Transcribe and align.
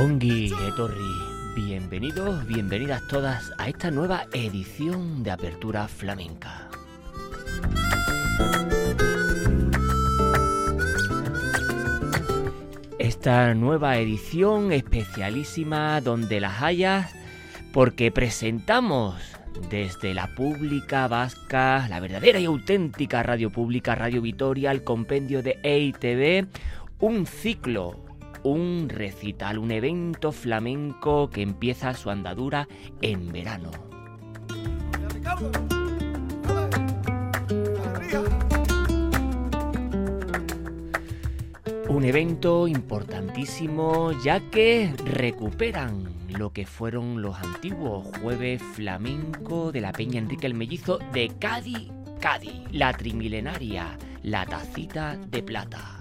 Ongi 0.00 0.52
Etorri, 0.68 1.56
bienvenidos, 1.56 2.46
bienvenidas 2.46 3.02
todas 3.08 3.52
a 3.58 3.68
esta 3.68 3.90
nueva 3.90 4.26
edición 4.32 5.24
de 5.24 5.32
Apertura 5.32 5.88
Flamenca. 5.88 6.68
Esta 13.00 13.52
nueva 13.54 13.98
edición 13.98 14.70
especialísima 14.70 16.00
donde 16.00 16.38
las 16.38 16.62
hayas, 16.62 17.12
porque 17.72 18.12
presentamos 18.12 19.16
desde 19.68 20.14
la 20.14 20.32
pública 20.36 21.08
vasca, 21.08 21.88
la 21.88 21.98
verdadera 21.98 22.38
y 22.38 22.44
auténtica 22.44 23.24
radio 23.24 23.50
pública, 23.50 23.96
Radio 23.96 24.22
Vitoria, 24.22 24.70
el 24.70 24.84
compendio 24.84 25.42
de 25.42 25.58
EITV, 25.64 26.46
un 27.00 27.26
ciclo 27.26 28.07
un 28.48 28.88
recital, 28.88 29.58
un 29.58 29.70
evento 29.70 30.32
flamenco 30.32 31.30
que 31.30 31.42
empieza 31.42 31.94
su 31.94 32.10
andadura 32.10 32.68
en 33.00 33.32
verano. 33.32 33.70
Un 41.88 42.04
evento 42.04 42.68
importantísimo 42.68 44.12
ya 44.22 44.40
que 44.50 44.94
recuperan 45.04 46.08
lo 46.28 46.52
que 46.52 46.66
fueron 46.66 47.22
los 47.22 47.36
antiguos 47.36 48.06
jueves 48.20 48.62
flamenco 48.74 49.72
de 49.72 49.80
la 49.80 49.92
Peña 49.92 50.18
Enrique 50.18 50.46
el 50.46 50.54
Mellizo 50.54 50.98
de 51.12 51.30
Cádiz, 51.40 51.90
Cádiz, 52.20 52.62
la 52.70 52.92
trimilenaria, 52.92 53.96
la 54.22 54.46
tacita 54.46 55.16
de 55.16 55.42
plata. 55.42 55.98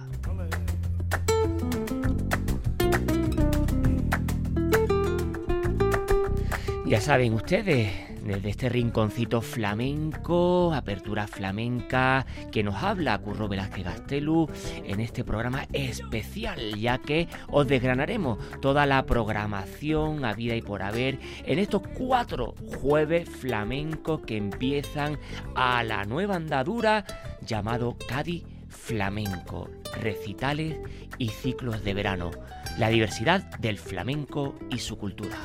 Ya 6.87 7.01
saben 7.01 7.33
ustedes, 7.33 7.91
desde 8.23 8.49
este 8.49 8.69
rinconcito 8.69 9.41
flamenco, 9.41 10.73
apertura 10.73 11.27
flamenca, 11.27 12.25
que 12.49 12.63
nos 12.63 12.81
habla 12.81 13.17
Curro 13.17 13.49
Velázquez 13.49 13.83
Gastelu 13.83 14.47
en 14.85 15.01
este 15.01 15.25
programa 15.25 15.67
especial, 15.73 16.79
ya 16.79 16.97
que 16.99 17.27
os 17.49 17.67
desgranaremos 17.67 18.39
toda 18.61 18.85
la 18.85 19.05
programación 19.05 20.23
a 20.23 20.31
vida 20.31 20.55
y 20.55 20.61
por 20.61 20.81
haber 20.81 21.19
en 21.45 21.59
estos 21.59 21.81
cuatro 21.93 22.55
jueves 22.79 23.27
flamencos 23.27 24.21
que 24.21 24.37
empiezan 24.37 25.19
a 25.55 25.83
la 25.83 26.05
nueva 26.05 26.37
andadura 26.37 27.03
llamado 27.45 27.97
Cádiz 28.07 28.45
Flamenco, 28.69 29.69
recitales 30.01 30.77
y 31.17 31.27
ciclos 31.27 31.83
de 31.83 31.93
verano, 31.93 32.31
la 32.79 32.87
diversidad 32.87 33.43
del 33.59 33.77
flamenco 33.77 34.55
y 34.69 34.79
su 34.79 34.97
cultura. 34.97 35.37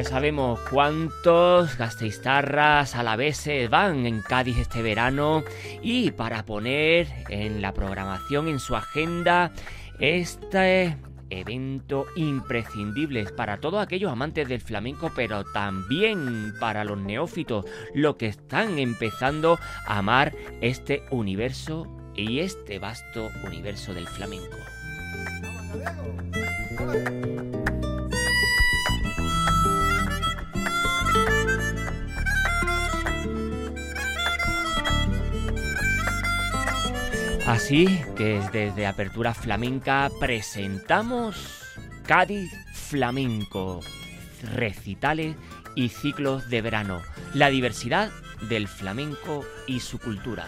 Ya 0.00 0.08
sabemos 0.08 0.58
cuántos 0.70 1.76
gasteiztarras 1.76 2.94
alaveses 2.94 3.68
van 3.68 4.06
en 4.06 4.22
Cádiz 4.22 4.56
este 4.56 4.80
verano 4.80 5.44
y 5.82 6.10
para 6.12 6.46
poner 6.46 7.06
en 7.28 7.60
la 7.60 7.74
programación, 7.74 8.48
en 8.48 8.60
su 8.60 8.76
agenda, 8.76 9.52
este 9.98 10.96
evento 11.28 12.06
imprescindible 12.16 13.26
para 13.26 13.58
todos 13.58 13.82
aquellos 13.82 14.10
amantes 14.10 14.48
del 14.48 14.62
flamenco, 14.62 15.12
pero 15.14 15.44
también 15.44 16.54
para 16.58 16.82
los 16.84 16.96
neófitos, 16.96 17.66
los 17.94 18.16
que 18.16 18.28
están 18.28 18.78
empezando 18.78 19.58
a 19.86 19.98
amar 19.98 20.32
este 20.62 21.02
universo 21.10 21.86
y 22.16 22.38
este 22.38 22.78
vasto 22.78 23.28
universo 23.44 23.92
del 23.92 24.08
flamenco. 24.08 24.56
Así 37.50 38.00
que 38.16 38.40
desde 38.52 38.86
Apertura 38.86 39.34
Flamenca 39.34 40.08
presentamos 40.20 41.64
Cádiz 42.06 42.48
Flamenco, 42.72 43.80
recitales 44.54 45.34
y 45.74 45.88
ciclos 45.88 46.48
de 46.48 46.62
verano, 46.62 47.02
la 47.34 47.50
diversidad 47.50 48.12
del 48.48 48.68
flamenco 48.68 49.44
y 49.66 49.80
su 49.80 49.98
cultura. 49.98 50.46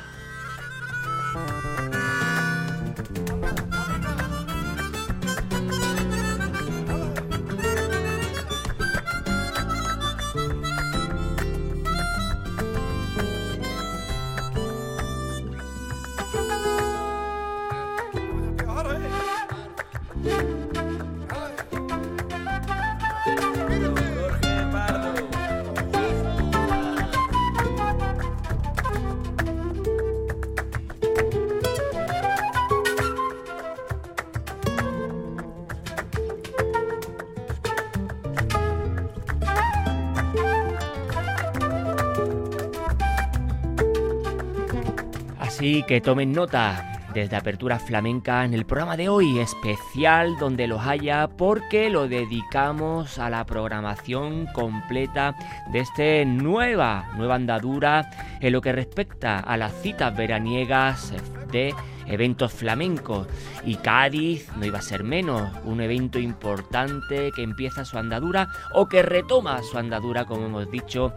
Que 45.80 46.02
tomen 46.02 46.32
nota 46.32 47.00
desde 47.14 47.34
Apertura 47.34 47.78
Flamenca 47.78 48.44
en 48.44 48.52
el 48.52 48.66
programa 48.66 48.94
de 48.98 49.08
hoy 49.08 49.38
especial 49.38 50.36
donde 50.38 50.66
los 50.66 50.86
haya 50.86 51.28
porque 51.28 51.88
lo 51.88 52.08
dedicamos 52.08 53.18
a 53.18 53.30
la 53.30 53.46
programación 53.46 54.46
completa 54.52 55.34
de 55.72 55.78
este 55.78 56.26
nueva, 56.26 57.10
nueva 57.16 57.36
andadura 57.36 58.10
en 58.40 58.52
lo 58.52 58.60
que 58.60 58.72
respecta 58.72 59.38
a 59.38 59.56
las 59.56 59.72
citas 59.80 60.14
veraniegas 60.14 61.14
de 61.50 61.74
eventos 62.06 62.52
flamencos. 62.52 63.26
Y 63.64 63.76
Cádiz 63.76 64.50
no 64.56 64.66
iba 64.66 64.78
a 64.78 64.82
ser 64.82 65.04
menos, 65.04 65.50
un 65.64 65.80
evento 65.80 66.18
importante 66.18 67.32
que 67.34 67.42
empieza 67.42 67.86
su 67.86 67.96
andadura 67.96 68.48
o 68.74 68.88
que 68.88 69.02
retoma 69.02 69.62
su 69.62 69.78
andadura 69.78 70.26
como 70.26 70.46
hemos 70.46 70.70
dicho 70.70 71.14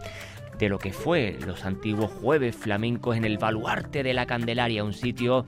de 0.58 0.68
lo 0.68 0.78
que 0.78 0.92
fue 0.92 1.38
los 1.46 1.64
antiguos 1.64 2.10
jueves 2.10 2.56
flamencos 2.56 3.16
en 3.16 3.24
el 3.24 3.38
baluarte 3.38 4.02
de 4.02 4.14
la 4.14 4.26
Candelaria, 4.26 4.84
un 4.84 4.92
sitio 4.92 5.44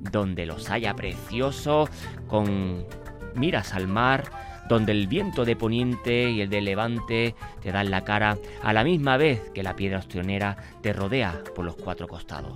donde 0.00 0.46
los 0.46 0.70
haya 0.70 0.94
preciosos, 0.94 1.90
con 2.26 2.86
miras 3.34 3.74
al 3.74 3.86
mar, 3.86 4.24
donde 4.68 4.92
el 4.92 5.08
viento 5.08 5.44
de 5.44 5.56
poniente 5.56 6.30
y 6.30 6.40
el 6.40 6.48
de 6.48 6.60
levante 6.60 7.34
te 7.60 7.72
dan 7.72 7.90
la 7.90 8.04
cara 8.04 8.38
a 8.62 8.72
la 8.72 8.84
misma 8.84 9.16
vez 9.16 9.50
que 9.50 9.62
la 9.62 9.76
piedra 9.76 9.98
ostionera 9.98 10.56
te 10.80 10.92
rodea 10.92 11.42
por 11.54 11.64
los 11.64 11.76
cuatro 11.76 12.06
costados. 12.06 12.54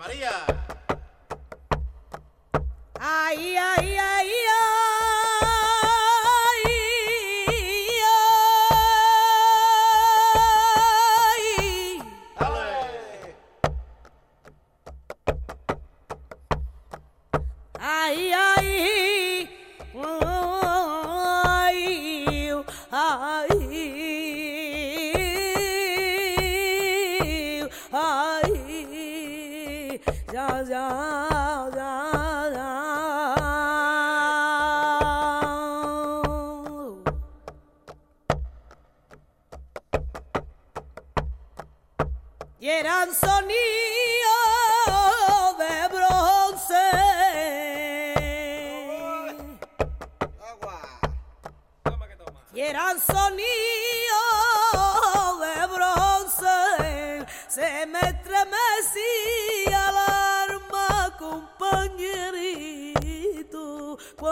María. 0.00 0.59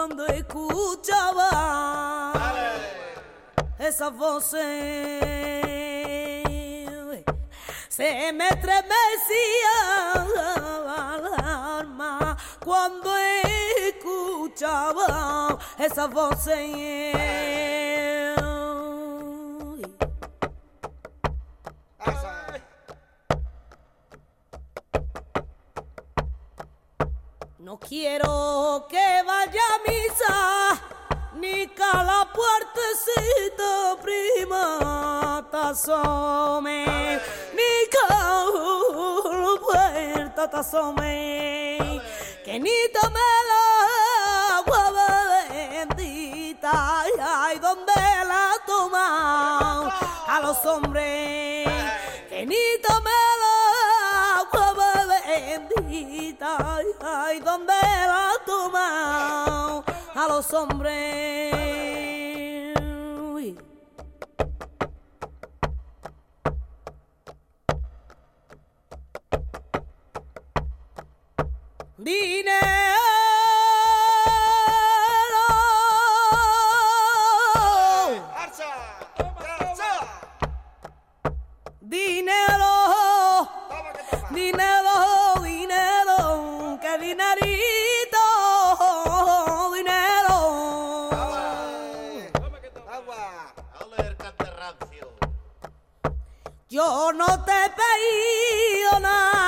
Cuando 0.09 0.25
escuchaba 0.33 1.45
esas 3.77 4.11
voces. 4.17 4.61
Eh, 5.21 6.43
se 7.89 8.33
me 8.33 8.47
estremecía 8.47 8.87
el 10.15 11.27
alma 11.45 12.35
cuando 12.63 13.11
escuchaba 13.87 15.59
esas 15.77 16.09
voces. 16.11 16.57
Eh. 16.57 17.58
Quiero 27.89 28.85
que 28.87 29.23
vaya 29.25 29.61
a 29.73 29.89
misa, 29.89 30.81
ni 31.33 31.65
que 31.67 31.83
a 31.83 32.03
la 32.03 32.31
puertecita 32.31 33.97
prima 33.99 35.43
te 35.49 35.57
asome, 35.57 37.19
ni 37.57 37.89
que 37.89 38.13
a 38.13 38.45
la 39.33 39.59
puerta 39.59 40.47
te 40.47 40.57
asome, 40.57 42.01
que 42.45 42.59
ni 42.59 42.77
tome 42.93 43.27
la 43.51 44.57
agua 44.59 44.83
bendita, 45.49 47.01
ay, 47.01 47.57
donde 47.57 47.93
la 48.27 48.51
toman 48.67 49.91
a 50.27 50.39
los 50.43 50.63
hombres, 50.63 51.67
que 52.29 52.45
ni 52.45 52.81
tome 52.87 53.28
bendita, 56.39 56.81
ay, 57.01 57.39
donde 57.39 57.73
la 57.73 58.31
toman 58.45 59.83
a 60.15 60.27
los 60.27 60.53
hombres. 60.53 61.59
Yo 96.79 97.11
no 97.11 97.25
te 97.43 97.51
he 97.51 98.99
nada, 99.01 99.38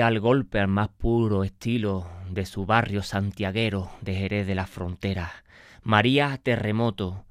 al 0.00 0.20
golpe 0.20 0.60
al 0.60 0.68
más 0.68 0.88
puro 0.88 1.44
estilo 1.44 2.06
de 2.30 2.46
su 2.46 2.66
barrio 2.66 3.02
santiaguero 3.02 3.90
de 4.00 4.14
Jerez 4.14 4.46
de 4.46 4.54
la 4.54 4.66
Frontera. 4.66 5.30
María 5.82 6.38
Terremoto, 6.42 7.24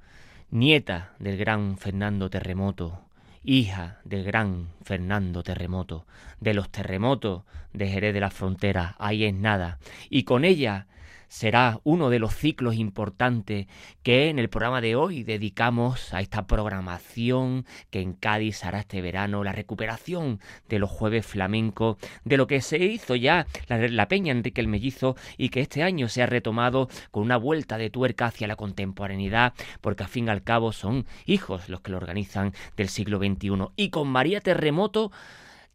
nieta 0.49 1.13
del 1.19 1.37
gran 1.37 1.77
Fernando 1.77 2.29
Terremoto, 2.29 3.01
hija 3.43 3.99
del 4.03 4.23
gran 4.23 4.69
Fernando 4.83 5.43
Terremoto, 5.43 6.05
de 6.39 6.53
los 6.53 6.69
terremotos 6.69 7.43
de 7.73 7.87
Jerez 7.87 8.13
de 8.13 8.19
la 8.19 8.31
Frontera, 8.31 8.95
ahí 8.99 9.23
es 9.23 9.33
nada. 9.33 9.79
Y 10.09 10.23
con 10.23 10.43
ella 10.43 10.87
será 11.27 11.79
uno 11.83 12.09
de 12.09 12.19
los 12.19 12.35
ciclos 12.35 12.75
importantes 12.75 13.67
que 14.03 14.29
en 14.29 14.39
el 14.39 14.49
programa 14.49 14.81
de 14.81 14.95
hoy 14.95 15.23
dedicamos 15.23 16.13
a 16.13 16.21
esta 16.21 16.47
programación 16.47 17.65
que 17.89 18.01
en 18.01 18.13
Cádiz 18.13 18.63
hará 18.63 18.79
este 18.79 19.01
verano, 19.01 19.43
la 19.43 19.51
recuperación 19.51 20.39
de 20.69 20.79
los 20.79 20.89
jueves 20.89 21.25
flamencos, 21.25 21.97
de 22.23 22.37
lo 22.37 22.47
que 22.47 22.61
se 22.61 22.77
hizo 22.77 23.15
ya 23.15 23.47
la, 23.67 24.07
Peña 24.07 24.31
Enrique 24.31 24.61
el 24.61 24.67
Mellizo 24.67 25.15
y 25.37 25.49
que 25.49 25.61
este 25.61 25.83
año 25.83 26.07
se 26.07 26.23
ha 26.23 26.25
retomado 26.25 26.89
con 27.11 27.23
una 27.23 27.37
vuelta 27.37 27.77
de 27.77 27.89
tuerca 27.89 28.27
hacia 28.27 28.47
la 28.47 28.55
contemporaneidad, 28.55 29.53
porque 29.81 30.03
al 30.03 30.09
fin 30.09 30.27
y 30.27 30.29
al 30.29 30.43
cabo 30.43 30.71
son 30.71 31.05
hijos 31.25 31.69
los 31.69 31.81
que 31.81 31.91
lo 31.91 31.97
organizan 31.97 32.53
del 32.75 32.89
siglo 32.89 33.17
XXI. 33.17 33.67
Y 33.75 33.89
con 33.89 34.07
María 34.07 34.41
Terremoto 34.41 35.11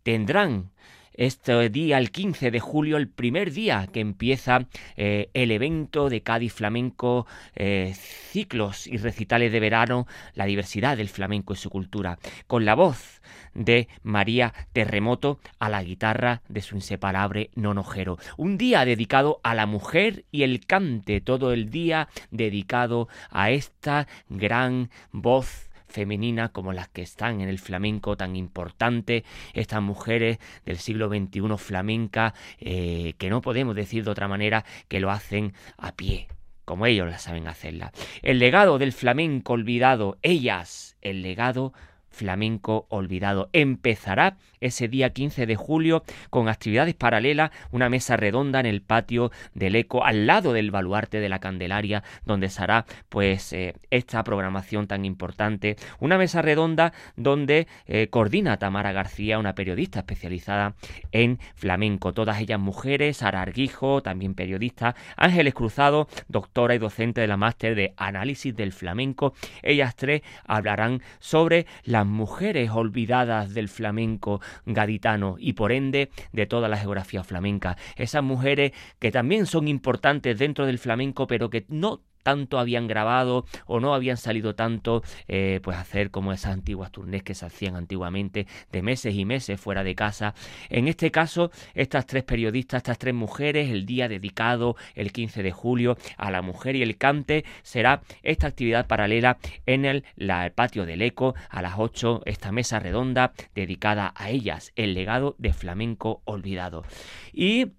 tendrán 0.03 0.71
este 1.15 1.69
día, 1.69 1.99
el 1.99 2.11
15 2.11 2.51
de 2.51 2.61
julio, 2.61 2.97
el 2.97 3.09
primer 3.09 3.53
día 3.53 3.89
que 3.93 4.01
empieza 4.01 4.67
eh, 4.97 5.31
el 5.35 5.51
evento 5.51 6.09
de 6.09 6.23
Cádiz 6.23 6.53
Flamenco, 6.53 7.27
eh, 7.55 7.95
ciclos 7.95 8.87
y 8.87 8.97
recitales 8.97 9.53
de 9.53 9.61
verano, 9.61 10.07
la 10.35 10.47
diversidad 10.47 10.97
del 10.97 11.09
flamenco 11.09 11.53
y 11.53 11.57
su 11.57 11.71
cultura, 11.71 12.19
con 12.47 12.65
la 12.65 12.75
voz 12.75 13.21
de 13.55 13.89
María 14.03 14.55
Terremoto 14.73 15.39
a 15.59 15.69
la 15.69 15.83
guitarra 15.83 16.43
de 16.49 16.63
su 16.63 16.77
inseparable 16.77 17.51
nonojero. 17.55 18.19
Un 18.37 18.57
día 18.59 18.85
dedicado 18.85 19.41
a 19.43 19.55
la 19.55 19.67
mujer 19.67 20.25
y 20.31 20.43
el 20.43 20.67
cante, 20.67 21.21
todo 21.21 21.53
el 21.53 21.71
día 21.71 22.09
dedicado 22.31 23.09
a 23.31 23.51
esta 23.51 24.07
gran 24.29 24.91
voz 25.13 25.72
femenina 25.93 26.49
como 26.49 26.73
las 26.73 26.89
que 26.89 27.03
están 27.03 27.41
en 27.41 27.49
el 27.49 27.59
flamenco 27.59 28.17
tan 28.17 28.35
importante, 28.35 29.25
estas 29.53 29.83
mujeres 29.83 30.39
del 30.65 30.79
siglo 30.79 31.09
XXI 31.09 31.57
flamenca, 31.59 32.35
eh, 32.59 33.15
que 33.19 33.31
no 33.31 33.41
podemos 33.41 33.77
decir 33.77 34.05
de 34.05 34.11
otra 34.11 34.29
manera 34.29 34.65
que 34.89 35.01
lo 35.01 35.11
hacen 35.11 35.53
a 35.77 35.93
pie, 35.93 36.29
como 36.65 36.87
ellos 36.87 37.09
la 37.09 37.19
saben 37.19 37.47
hacerla. 37.47 37.93
El 38.23 38.39
legado 38.39 38.79
del 38.79 38.93
flamenco 38.93 39.53
olvidado, 39.53 40.19
ellas, 40.23 40.97
el 41.03 41.23
legado 41.23 41.73
flamenco 42.13 42.87
olvidado. 42.89 43.49
Empezará 43.53 44.37
ese 44.61 44.89
día 44.89 45.11
15 45.11 45.47
de 45.47 45.57
julio 45.57 46.05
con 46.31 46.49
actividades 46.49 46.95
paralelas, 46.95 47.51
una 47.73 47.89
mesa 47.89 48.17
redonda 48.17 48.61
en 48.61 48.67
el 48.67 48.81
patio 48.81 49.33
del 49.55 49.75
Eco, 49.75 50.05
al 50.05 50.27
lado 50.27 50.53
del 50.53 50.71
baluarte 50.71 51.21
de 51.21 51.29
la 51.29 51.41
Candelaria, 51.41 52.05
donde 52.25 52.49
se 52.49 52.63
hará 52.63 52.87
pues 53.09 53.53
eh, 53.53 53.75
esta 53.91 54.23
programación 54.23 54.87
tan 54.87 55.05
importante. 55.05 55.77
Una 55.99 56.19
mesa 56.19 56.43
redonda 56.43 56.93
donde 57.17 57.67
eh, 57.87 58.09
coordina 58.09 58.59
Tamara 58.59 58.93
García, 58.93 59.39
una 59.39 59.55
periodista 59.55 60.01
especializada 60.01 60.75
en 61.11 61.39
flamenco. 61.55 62.13
Todas 62.13 62.41
ellas 62.41 62.61
mujeres, 62.61 63.19
Sara 63.19 63.43
Arguijo, 63.43 64.03
también 64.03 64.35
periodista, 64.35 64.95
Ángeles 65.17 65.55
Cruzado, 65.55 66.09
doctora 66.29 66.75
y 66.75 66.79
docente 66.79 67.21
de 67.21 67.27
la 67.27 67.37
máster 67.37 67.75
de 67.75 67.95
análisis 67.97 68.55
del 68.55 68.73
flamenco. 68.73 69.35
Ellas 69.63 69.97
tres 69.97 70.23
hablarán 70.47 71.03
sobre 71.19 71.67
las 72.03 72.09
mujeres 72.09 72.71
olvidadas 72.71 73.55
del 73.55 73.69
flamenco 73.69 74.41
gaditano 74.67 75.37
y 75.39 75.53
por 75.53 75.71
ende 75.71 76.11
de 76.33 76.47
toda 76.47 76.69
la 76.69 76.77
geografía 76.77 77.23
flamenca. 77.23 77.77
Esas 77.97 78.25
mujeres 78.25 78.73
que 78.99 79.13
también 79.13 79.47
son 79.47 79.69
importantes 79.69 80.37
dentro 80.37 80.67
del 80.67 80.81
flamenco 80.81 81.29
pero 81.29 81.49
que 81.49 81.65
no 81.69 82.03
tanto 82.23 82.59
habían 82.59 82.87
grabado 82.87 83.45
o 83.67 83.81
no 83.81 83.95
habían 83.95 84.17
salido 84.17 84.55
tanto, 84.55 85.03
eh, 85.29 85.61
pues 85.63 85.77
hacer 85.77 86.11
como 86.11 86.33
esas 86.33 86.53
antiguas 86.53 86.91
turnés 86.93 87.23
que 87.23 87.35
se 87.35 87.47
hacían 87.47 87.77
antiguamente 87.77 88.47
de 88.71 88.83
meses 88.83 89.15
y 89.15 89.25
meses 89.25 89.61
fuera 89.61 89.85
de 89.85 89.95
casa. 89.95 90.35
En 90.69 90.89
este 90.89 91.11
caso, 91.11 91.51
estas 91.75 92.07
tres 92.07 92.25
periodistas, 92.25 92.79
estas 92.79 92.99
tres 92.99 93.15
mujeres, 93.15 93.71
el 93.71 93.87
día 93.87 94.09
dedicado 94.09 94.77
el 94.95 95.13
15 95.13 95.43
de 95.43 95.53
julio 95.53 95.97
a 96.17 96.31
la 96.31 96.43
mujer 96.43 96.77
y 96.77 96.83
el 96.83 96.97
cante, 96.97 97.45
será 97.63 98.03
esta 98.23 98.47
actividad 98.47 98.87
paralela 98.87 99.39
en 99.67 99.85
el, 99.85 100.05
la- 100.17 100.47
el 100.47 100.53
patio 100.53 100.87
del 100.87 101.03
Eco 101.03 101.35
a 101.51 101.63
las 101.63 101.75
8, 101.79 102.23
esta 102.25 102.53
mesa 102.53 102.79
redonda 102.79 103.33
dedicada 103.55 104.13
a 104.17 104.31
ellas, 104.31 104.73
el 104.77 104.95
legado 104.95 105.35
de 105.39 105.53
flamenco 105.53 106.23
olvidado. 106.25 106.85
Y 107.33 107.73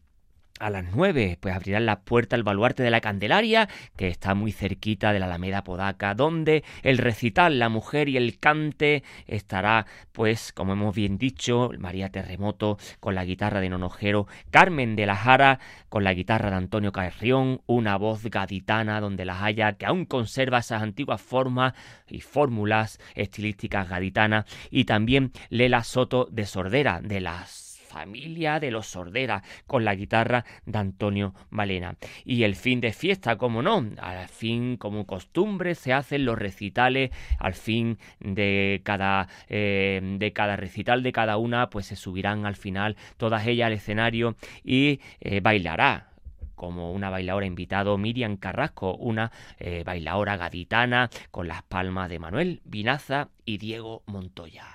a 0.60 0.70
las 0.70 0.86
9, 0.94 1.38
pues 1.42 1.56
abrirán 1.56 1.86
la 1.86 2.02
puerta 2.02 2.36
al 2.36 2.44
baluarte 2.44 2.84
de 2.84 2.92
la 2.92 3.02
Candelaria, 3.02 3.68
que 3.96 4.08
está 4.08 4.34
muy 4.34 4.52
cerquita 4.52 5.12
de 5.12 5.20
la 5.20 5.26
Alameda 5.26 5.64
Podaca, 5.64 6.14
donde 6.14 6.64
el 6.84 7.00
recital, 7.00 7.60
la 7.60 7.70
mujer 7.70 8.08
y 8.08 8.18
el 8.18 8.40
cante 8.40 9.04
estará, 9.28 9.86
pues, 10.12 10.54
como 10.54 10.74
hemos 10.74 10.96
bien 10.96 11.18
dicho, 11.18 11.72
María 11.80 12.10
Terremoto 12.10 12.78
con 13.00 13.16
la 13.16 13.26
guitarra 13.26 13.60
de 13.62 13.70
Nonojero, 13.70 14.28
Carmen 14.52 14.96
de 14.96 15.06
la 15.06 15.16
Jara 15.16 15.60
con 15.90 16.04
la 16.04 16.14
guitarra 16.14 16.50
de 16.50 16.58
Antonio 16.58 16.92
Carrión, 16.92 17.62
una 17.66 17.98
voz 17.98 18.24
gaditana 18.24 19.02
donde 19.02 19.26
las 19.26 19.42
haya, 19.42 19.74
que 19.74 19.86
aún 19.86 20.06
conserva 20.06 20.60
esas 20.60 20.82
antiguas 20.82 21.22
formas 21.22 21.74
y 22.08 22.22
fórmulas 22.22 23.00
estilísticas 23.16 23.90
gaditanas, 23.90 24.46
y 24.70 24.86
también 24.86 25.32
Lela 25.50 25.84
Soto 25.84 26.28
de 26.32 26.46
Sordera, 26.46 27.02
de 27.02 27.22
las 27.22 27.63
familia 27.94 28.60
de 28.60 28.72
los 28.72 28.88
Sordera, 28.88 29.44
con 29.68 29.86
la 29.86 29.94
guitarra 29.94 30.46
de 30.66 30.80
Antonio 30.80 31.36
Malena. 31.52 31.96
Y 32.26 32.44
el 32.44 32.56
fin 32.56 32.82
de 32.82 32.92
fiesta, 32.92 33.38
como 33.38 33.62
no, 33.62 33.86
al 34.02 34.28
fin, 34.28 34.78
como 34.78 35.06
costumbre, 35.06 35.76
se 35.76 35.94
hacen 35.94 36.26
los 36.26 36.38
recitales, 36.38 37.12
al 37.40 37.54
fin 37.54 38.00
de 38.20 38.82
cada, 38.84 39.28
eh, 39.48 40.02
de 40.18 40.34
cada 40.34 40.56
recital 40.56 41.04
de 41.04 41.12
cada 41.12 41.38
una, 41.38 41.70
pues 41.70 41.86
se 41.86 41.96
subirán 41.96 42.46
al 42.46 42.56
final 42.56 42.98
todas 43.18 43.46
ellas 43.46 43.68
al 43.68 43.74
escenario 43.74 44.36
y 44.64 45.00
eh, 45.22 45.40
bailará 45.42 46.10
como 46.56 46.94
una 46.94 47.10
bailadora 47.10 47.46
invitado 47.46 47.98
Miriam 47.98 48.38
Carrasco, 48.38 48.96
una 48.96 49.32
eh, 49.60 49.84
bailadora 49.86 50.38
gaditana 50.38 51.10
con 51.30 51.48
las 51.48 51.62
palmas 51.64 52.10
de 52.10 52.20
Manuel 52.20 52.62
Vinaza 52.64 53.30
y 53.46 53.58
Diego 53.58 54.04
Montoya. 54.06 54.66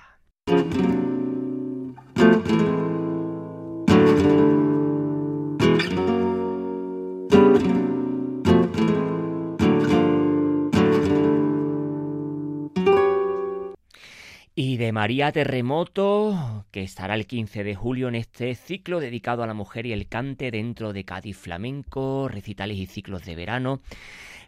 María 14.91 15.31
Terremoto, 15.31 16.65
que 16.71 16.83
estará 16.83 17.15
el 17.15 17.27
15 17.27 17.63
de 17.63 17.75
julio 17.75 18.07
en 18.07 18.15
este 18.15 18.55
ciclo 18.55 18.99
dedicado 18.99 19.43
a 19.43 19.47
la 19.47 19.53
mujer 19.53 19.85
y 19.85 19.93
el 19.93 20.07
cante 20.07 20.51
dentro 20.51 20.93
de 20.93 21.05
Cádiz 21.05 21.37
Flamenco, 21.37 22.27
recitales 22.27 22.77
y 22.77 22.85
ciclos 22.85 23.25
de 23.25 23.35
verano. 23.35 23.81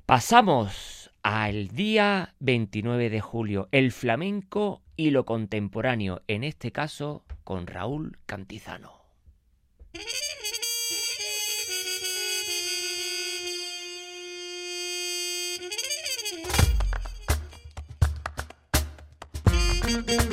Pasamos 0.06 1.12
al 1.24 1.70
día 1.70 2.34
29 2.40 3.10
de 3.10 3.22
julio, 3.22 3.68
el 3.72 3.92
flamenco 3.92 4.82
y 4.96 5.12
lo 5.12 5.26
contemporáneo, 5.26 6.22
en 6.28 6.44
este 6.44 6.72
caso 6.72 7.26
con 7.44 7.68
Raúl 7.68 8.18
Cantizano. 8.26 9.02
Müzik 19.92 20.32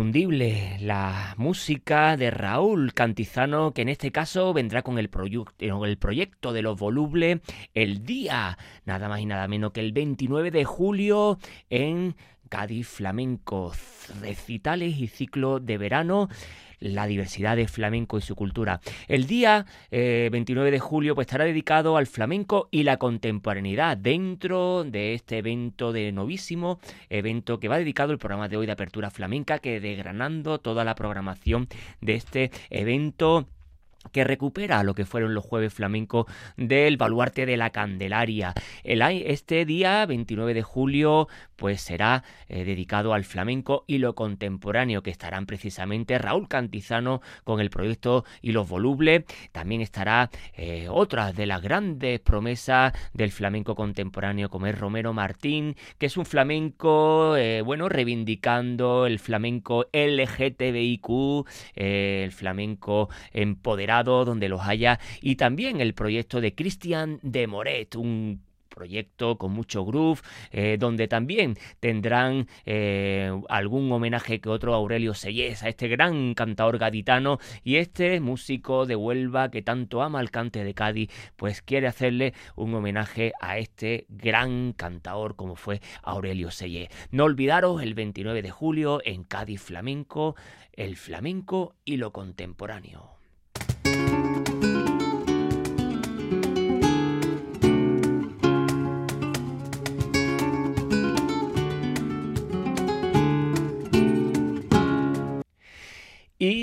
inconfundible 0.00 0.78
la 0.80 1.34
música 1.36 2.16
de 2.16 2.30
Raúl 2.30 2.94
Cantizano, 2.94 3.72
que 3.72 3.82
en 3.82 3.90
este 3.90 4.10
caso 4.10 4.54
vendrá 4.54 4.80
con 4.80 4.98
el, 4.98 5.10
el 5.58 5.98
proyecto 5.98 6.54
de 6.54 6.62
los 6.62 6.78
volubles 6.78 7.40
el 7.74 8.02
día, 8.06 8.56
nada 8.86 9.10
más 9.10 9.20
y 9.20 9.26
nada 9.26 9.46
menos 9.46 9.72
que 9.72 9.80
el 9.80 9.92
29 9.92 10.50
de 10.52 10.64
julio 10.64 11.38
en 11.68 12.16
Cádiz 12.48 12.88
Flamenco, 12.88 13.72
recitales 14.22 14.96
y 14.98 15.06
ciclo 15.06 15.60
de 15.60 15.76
verano 15.76 16.30
la 16.80 17.06
diversidad 17.06 17.56
de 17.56 17.68
flamenco 17.68 18.18
y 18.18 18.22
su 18.22 18.34
cultura. 18.34 18.80
El 19.08 19.26
día 19.26 19.66
29 19.90 20.68
eh, 20.68 20.72
de 20.72 20.78
julio 20.80 21.14
pues, 21.14 21.26
estará 21.26 21.44
dedicado 21.44 21.96
al 21.96 22.06
flamenco 22.06 22.68
y 22.70 22.82
la 22.82 22.96
contemporaneidad 22.96 23.96
dentro 23.96 24.84
de 24.84 25.14
este 25.14 25.38
evento 25.38 25.92
de 25.92 26.12
novísimo, 26.12 26.80
evento 27.08 27.60
que 27.60 27.68
va 27.68 27.78
dedicado 27.78 28.12
el 28.12 28.18
programa 28.18 28.48
de 28.48 28.56
hoy 28.56 28.66
de 28.66 28.72
apertura 28.72 29.10
flamenca, 29.10 29.58
que 29.58 29.80
desgranando 29.80 30.58
toda 30.58 30.84
la 30.84 30.94
programación 30.94 31.68
de 32.00 32.14
este 32.14 32.50
evento 32.70 33.46
que 34.12 34.24
recupera 34.24 34.82
lo 34.82 34.94
que 34.94 35.06
fueron 35.06 35.34
los 35.34 35.44
jueves 35.44 35.72
flamencos 35.72 36.26
del 36.56 36.96
baluarte 36.96 37.46
de 37.46 37.56
la 37.56 37.70
Candelaria. 37.70 38.54
El, 38.84 39.02
este 39.02 39.64
día, 39.64 40.06
29 40.06 40.54
de 40.54 40.62
julio, 40.62 41.28
pues 41.56 41.82
será 41.82 42.24
eh, 42.48 42.64
dedicado 42.64 43.12
al 43.12 43.24
flamenco 43.24 43.84
y 43.86 43.98
lo 43.98 44.14
contemporáneo, 44.14 45.02
que 45.02 45.10
estarán 45.10 45.44
precisamente 45.44 46.16
Raúl 46.16 46.48
Cantizano 46.48 47.20
con 47.44 47.60
el 47.60 47.68
proyecto 47.68 48.24
y 48.40 48.52
los 48.52 48.68
volubles. 48.68 49.24
También 49.52 49.82
estará 49.82 50.30
eh, 50.56 50.88
otra 50.90 51.32
de 51.32 51.46
las 51.46 51.60
grandes 51.60 52.18
promesas 52.20 52.94
del 53.12 53.30
flamenco 53.30 53.74
contemporáneo, 53.74 54.48
como 54.48 54.66
es 54.66 54.78
Romero 54.78 55.12
Martín, 55.12 55.76
que 55.98 56.06
es 56.06 56.16
un 56.16 56.24
flamenco, 56.24 57.36
eh, 57.36 57.60
bueno, 57.60 57.90
reivindicando 57.90 59.06
el 59.06 59.18
flamenco 59.18 59.86
LGTBIQ, 59.92 61.46
el 61.74 62.32
flamenco 62.32 63.10
empoderado 63.32 63.99
donde 64.04 64.48
los 64.48 64.62
haya, 64.62 64.98
y 65.20 65.36
también 65.36 65.80
el 65.80 65.94
proyecto 65.94 66.40
de 66.40 66.54
Christian 66.54 67.18
de 67.22 67.46
Moret, 67.46 67.94
un 67.96 68.42
proyecto 68.70 69.36
con 69.36 69.52
mucho 69.52 69.84
groove, 69.84 70.22
eh, 70.52 70.78
donde 70.80 71.06
también 71.08 71.58
tendrán 71.80 72.48
eh, 72.64 73.30
algún 73.50 73.92
homenaje 73.92 74.40
que 74.40 74.48
otro 74.48 74.74
Aurelio 74.74 75.12
Sellés, 75.12 75.62
a 75.62 75.68
este 75.68 75.88
gran 75.88 76.32
cantador 76.32 76.78
gaditano 76.78 77.38
y 77.62 77.76
este 77.76 78.20
músico 78.20 78.86
de 78.86 78.96
Huelva 78.96 79.50
que 79.50 79.60
tanto 79.60 80.02
ama 80.02 80.20
el 80.22 80.30
cante 80.30 80.64
de 80.64 80.72
Cádiz, 80.72 81.10
pues 81.36 81.60
quiere 81.60 81.88
hacerle 81.88 82.32
un 82.56 82.74
homenaje 82.74 83.32
a 83.40 83.58
este 83.58 84.06
gran 84.08 84.72
cantador 84.72 85.36
como 85.36 85.56
fue 85.56 85.82
Aurelio 86.02 86.50
Sellés. 86.50 86.88
No 87.10 87.24
olvidaros 87.24 87.82
el 87.82 87.94
29 87.94 88.40
de 88.40 88.50
julio 88.50 89.00
en 89.04 89.24
Cádiz 89.24 89.60
Flamenco, 89.60 90.36
el 90.72 90.96
flamenco 90.96 91.74
y 91.84 91.98
lo 91.98 92.12
contemporáneo. 92.12 93.19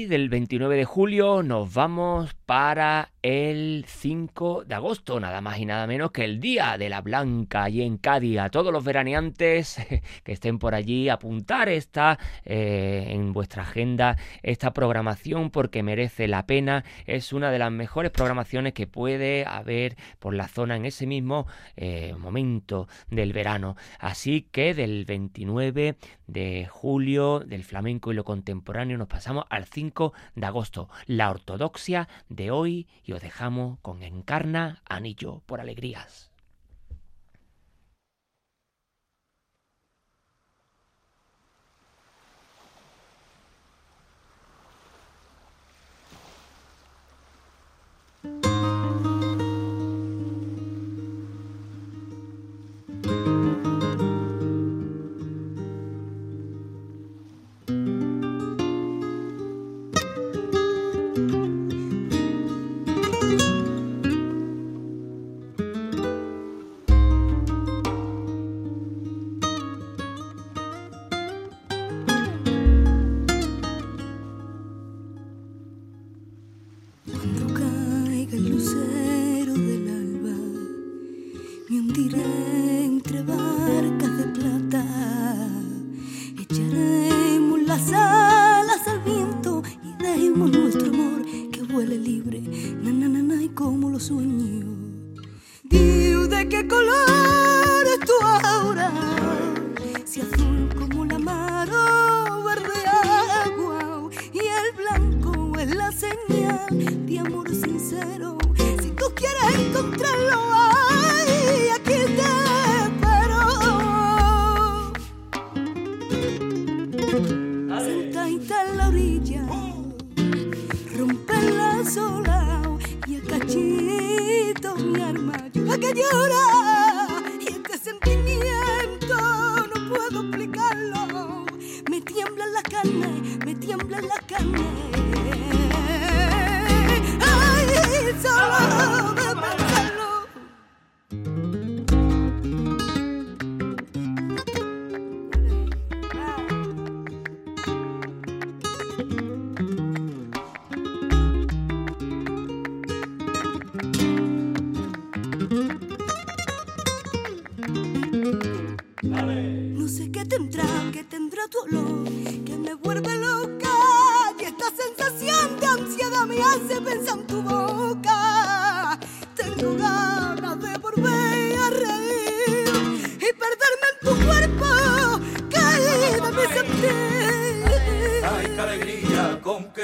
Del 0.07 0.29
29 0.29 0.75
de 0.75 0.85
julio 0.85 1.43
nos 1.43 1.73
vamos 1.73 2.33
para 2.45 3.09
el 3.27 3.83
5 3.85 4.63
de 4.63 4.75
agosto, 4.75 5.19
nada 5.19 5.41
más 5.41 5.59
y 5.59 5.65
nada 5.65 5.85
menos 5.85 6.11
que 6.11 6.23
el 6.23 6.39
Día 6.39 6.77
de 6.77 6.87
la 6.87 7.01
Blanca 7.01 7.63
allí 7.63 7.81
en 7.81 7.97
Cádiz. 7.97 8.39
A 8.39 8.49
todos 8.49 8.71
los 8.71 8.85
veraneantes 8.85 9.75
que 10.23 10.31
estén 10.31 10.59
por 10.59 10.73
allí, 10.73 11.09
apuntar 11.09 11.67
esta 11.67 12.17
eh, 12.45 13.07
en 13.09 13.33
vuestra 13.33 13.63
agenda, 13.63 14.15
esta 14.43 14.71
programación 14.71 15.49
porque 15.51 15.83
merece 15.83 16.29
la 16.29 16.45
pena. 16.45 16.85
Es 17.05 17.33
una 17.33 17.51
de 17.51 17.59
las 17.59 17.69
mejores 17.69 18.11
programaciones 18.11 18.71
que 18.71 18.87
puede 18.87 19.45
haber 19.45 19.97
por 20.19 20.33
la 20.33 20.47
zona 20.47 20.77
en 20.77 20.85
ese 20.85 21.05
mismo 21.05 21.47
eh, 21.75 22.15
momento 22.17 22.87
del 23.09 23.33
verano. 23.33 23.75
Así 23.99 24.47
que 24.53 24.73
del 24.73 25.03
29 25.03 25.97
de 26.27 26.67
julio 26.71 27.41
del 27.41 27.65
flamenco 27.65 28.13
y 28.13 28.15
lo 28.15 28.23
contemporáneo 28.23 28.97
nos 28.97 29.09
pasamos 29.09 29.43
al 29.49 29.65
5 29.65 30.13
de 30.35 30.45
agosto. 30.45 30.87
La 31.07 31.29
ortodoxia 31.29 32.07
de 32.29 32.51
hoy 32.51 32.87
y 33.03 33.16
dejamos 33.19 33.79
con 33.81 34.03
Encarna 34.03 34.81
Anillo 34.85 35.41
por 35.45 35.59
Alegrías. 35.61 36.26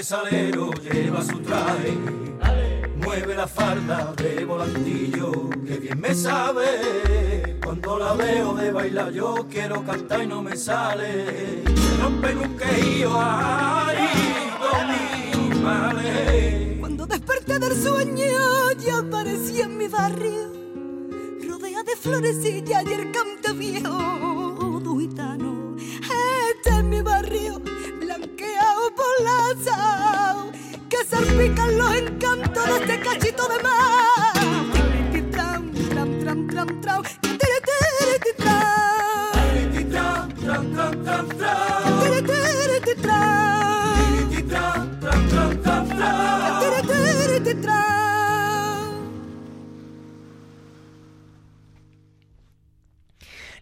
Salero 0.04 0.72
lleva 0.74 1.24
su 1.24 1.40
traje, 1.40 1.98
mueve 2.98 3.36
la 3.36 3.48
falda 3.48 4.14
de 4.18 4.44
volantillo, 4.44 5.50
que 5.66 5.78
bien 5.78 6.00
me 6.00 6.14
sabe. 6.14 7.58
Cuando 7.64 7.98
la 7.98 8.14
veo 8.14 8.54
de 8.56 8.72
bailar 8.72 9.12
yo 9.12 9.48
quiero 9.50 9.84
cantar 9.86 10.24
y 10.24 10.28
no 10.28 10.42
me 10.42 10.58
sale. 10.58 11.64
Se 11.64 11.98
rompe 12.02 12.36
un 12.36 12.58
quejío, 12.58 13.12
ay, 13.16 13.98
con. 14.60 15.04
Cuando 16.82 17.06
desperté 17.06 17.58
del 17.58 17.82
sueño 17.82 18.72
ya 18.78 18.98
aparecí 18.98 19.62
en 19.62 19.78
mi 19.78 19.88
barrio, 19.88 20.52
rodea 21.48 21.84
de 21.84 21.96
florecillas 21.96 22.84
y 22.86 22.94
el 22.94 23.12
cante 23.12 23.54
viejo, 23.54 24.33
que 30.90 30.98
salpican 31.10 31.78
los 31.78 31.96
encantos 31.96 32.66
de 32.66 32.74
este 32.74 33.00
cachito 33.02 33.48
de 33.48 33.62
mar. 33.62 34.43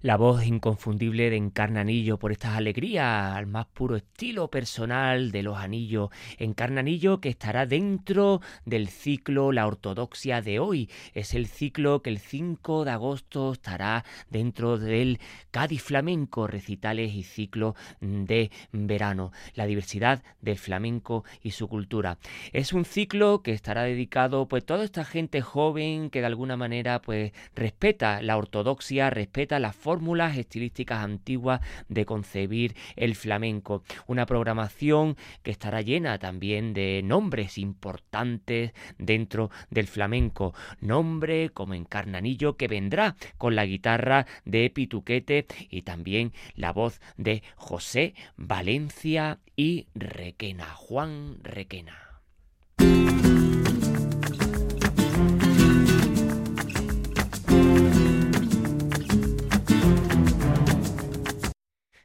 La 0.03 0.17
voz 0.17 0.47
inconfundible 0.47 1.29
de 1.29 1.35
Encarnanillo 1.35 2.17
por 2.17 2.31
estas 2.31 2.57
alegrías 2.57 3.35
al 3.35 3.45
más 3.45 3.67
puro 3.67 3.95
estilo 3.95 4.49
personal 4.49 5.31
de 5.31 5.43
los 5.43 5.59
anillos. 5.59 6.09
Encarnanillo 6.39 7.21
que 7.21 7.29
estará 7.29 7.67
dentro 7.67 8.41
del 8.65 8.87
ciclo 8.87 9.51
La 9.51 9.67
Ortodoxia 9.67 10.41
de 10.41 10.57
hoy. 10.57 10.89
Es 11.13 11.35
el 11.35 11.45
ciclo 11.45 12.01
que 12.01 12.09
el 12.09 12.17
5 12.17 12.83
de 12.83 12.89
agosto 12.89 13.51
estará 13.51 14.03
dentro 14.31 14.79
del 14.79 15.19
Cádiz 15.51 15.83
Flamenco, 15.83 16.47
recitales 16.47 17.13
y 17.13 17.21
ciclo 17.21 17.75
de 17.99 18.49
verano. 18.71 19.31
La 19.53 19.67
diversidad 19.67 20.23
del 20.41 20.57
flamenco 20.57 21.25
y 21.43 21.51
su 21.51 21.67
cultura. 21.67 22.17
Es 22.53 22.73
un 22.73 22.85
ciclo 22.85 23.43
que 23.43 23.51
estará 23.51 23.83
dedicado 23.83 24.47
pues 24.47 24.65
toda 24.65 24.83
esta 24.83 25.05
gente 25.05 25.41
joven 25.41 26.09
que 26.09 26.21
de 26.21 26.25
alguna 26.25 26.57
manera 26.57 27.03
pues 27.03 27.33
respeta 27.53 28.23
la 28.23 28.35
ortodoxia, 28.35 29.11
respeta 29.11 29.59
la 29.59 29.73
forma 29.73 29.90
fórmulas 29.91 30.37
estilísticas 30.37 31.03
antiguas 31.03 31.59
de 31.89 32.05
concebir 32.05 32.77
el 32.95 33.13
flamenco. 33.13 33.83
Una 34.07 34.25
programación 34.25 35.17
que 35.43 35.51
estará 35.51 35.81
llena 35.81 36.17
también 36.17 36.73
de 36.73 37.01
nombres 37.03 37.57
importantes 37.57 38.71
dentro 38.97 39.51
del 39.69 39.87
flamenco. 39.87 40.53
Nombre 40.79 41.49
como 41.49 41.73
Encarnanillo 41.73 42.55
que 42.55 42.69
vendrá 42.69 43.17
con 43.37 43.53
la 43.53 43.65
guitarra 43.65 44.27
de 44.45 44.69
Pituquete 44.69 45.45
y 45.69 45.81
también 45.81 46.31
la 46.55 46.71
voz 46.71 47.01
de 47.17 47.43
José 47.57 48.13
Valencia 48.37 49.39
y 49.57 49.87
Requena, 49.93 50.67
Juan 50.67 51.43
Requena. 51.43 52.10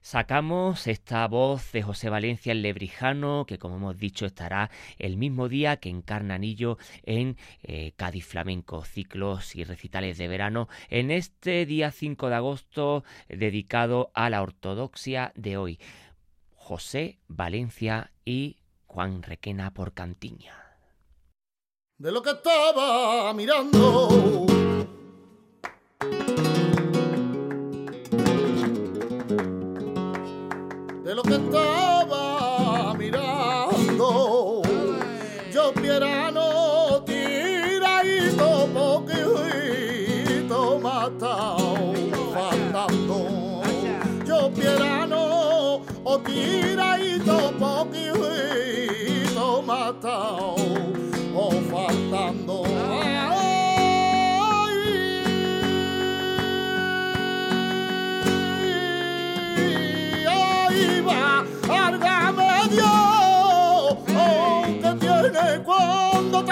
Sacamos 0.07 0.87
esta 0.87 1.27
voz 1.27 1.73
de 1.73 1.83
José 1.83 2.11
Valencia 2.11 2.53
el 2.53 2.63
Lebrijano, 2.63 3.45
que 3.45 3.59
como 3.59 3.75
hemos 3.75 3.99
dicho 3.99 4.25
estará 4.25 4.71
el 5.01 5.17
mismo 5.17 5.49
día 5.49 5.79
que 5.79 5.89
encarna 5.89 6.37
Anillo 6.37 6.79
en 7.03 7.37
eh, 7.65 7.91
Cádiz 7.97 8.25
Flamenco, 8.25 8.85
ciclos 8.85 9.57
y 9.57 9.65
recitales 9.65 10.17
de 10.17 10.29
verano, 10.29 10.69
en 10.91 11.11
este 11.11 11.67
día 11.67 11.91
5 11.91 12.29
de 12.29 12.35
agosto 12.37 13.03
dedicado 13.29 14.13
a 14.15 14.31
la 14.31 14.43
ortodoxia 14.43 15.33
de 15.35 15.57
hoy. 15.57 15.81
José 16.55 17.19
Valencia 17.27 18.13
y 18.25 18.59
Juan 18.85 19.25
Requena 19.25 19.75
por 19.75 19.93
Cantiña. 19.93 20.55
De 21.99 22.13
lo 22.13 22.23
que 22.23 22.31
estaba 22.31 23.35
mirando 23.35 24.47
de 31.07 31.15
lo 31.15 31.23
que 31.23 31.37
estaba 31.37 31.96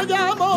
cuando 0.06 0.44
te 0.48 0.53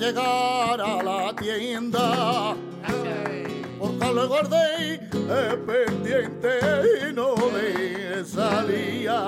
llegar 0.00 0.80
a 0.80 1.02
la 1.02 1.36
tienda. 1.36 2.56
Porque 3.78 4.12
lo 4.14 4.28
guardé 4.28 4.98
pendiente 5.66 6.58
y 7.08 7.12
no 7.12 7.34
le 7.54 8.24
salía 8.24 9.20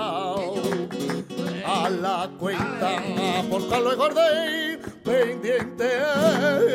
a 1.67 1.91
la 1.91 2.31
cuenta. 2.39 3.03
Porque 3.51 3.81
lo 3.81 3.97
guardé 3.97 4.79
pendiente 5.05 5.91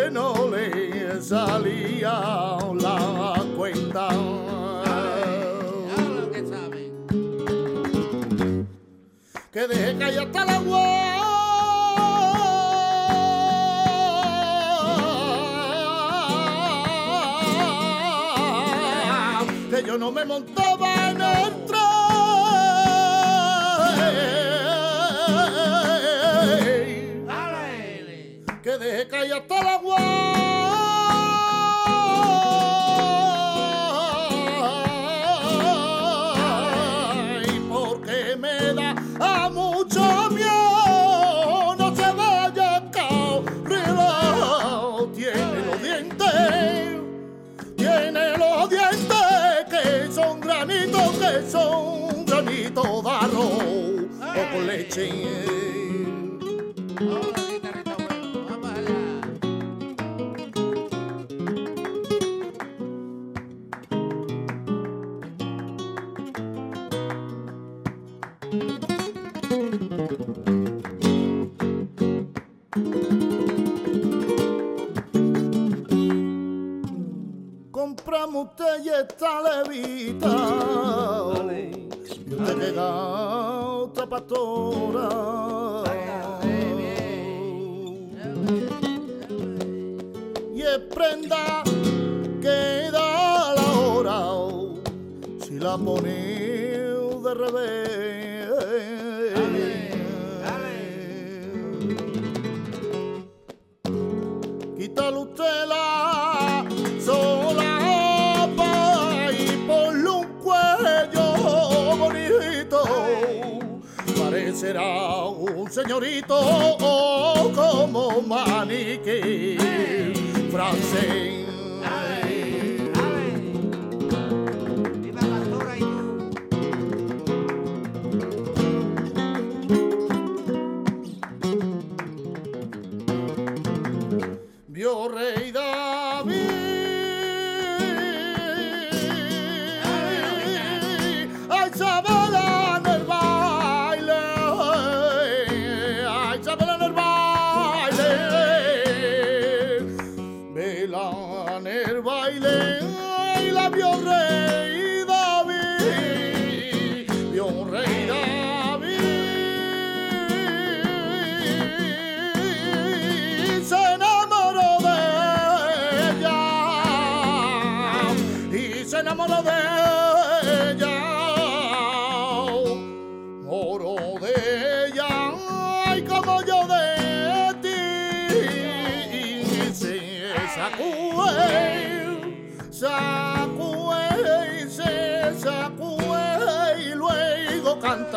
y 0.08 0.12
no 0.12 0.48
le 0.48 1.22
salía 1.22 2.58
la 2.80 3.44
cuenta. 3.58 4.10
Que 9.52 9.68
deje 9.68 9.98
caer 9.98 10.20
hasta 10.20 10.46
la 10.46 10.56
agua 10.58 10.97
yo 19.98 20.06
no 20.06 20.12
me 20.12 20.26
montaba 20.26 21.10
en 21.10 21.22
el 21.22 21.66
tren. 21.66 21.82
Que 28.62 28.78
dejé 28.78 29.08
caer 29.08 29.34
hasta 29.34 29.64
la 29.64 29.74
agua. 29.74 30.47
Con 56.96 57.47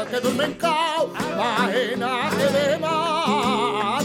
luego 0.00 0.10
canta 0.10 0.10
que 0.10 0.20
duerme 0.20 0.44
en 0.44 0.54
cao, 0.54 1.12
imagínate 1.32 2.52
de 2.52 2.78
madrugada 2.78 4.00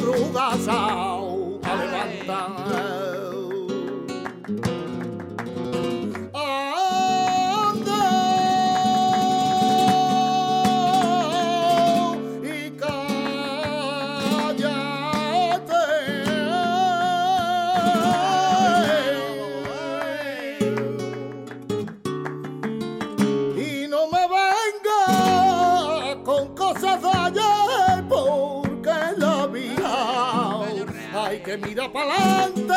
que 31.58 31.68
mirar 31.68 31.92
para 31.92 32.16
adelante 32.16 32.74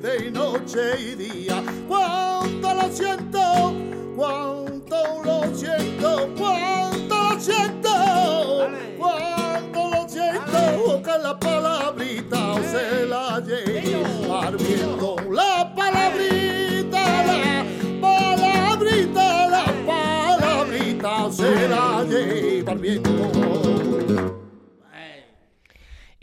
de 0.00 0.30
noche 0.30 1.00
y 1.00 1.14
día. 1.14 1.23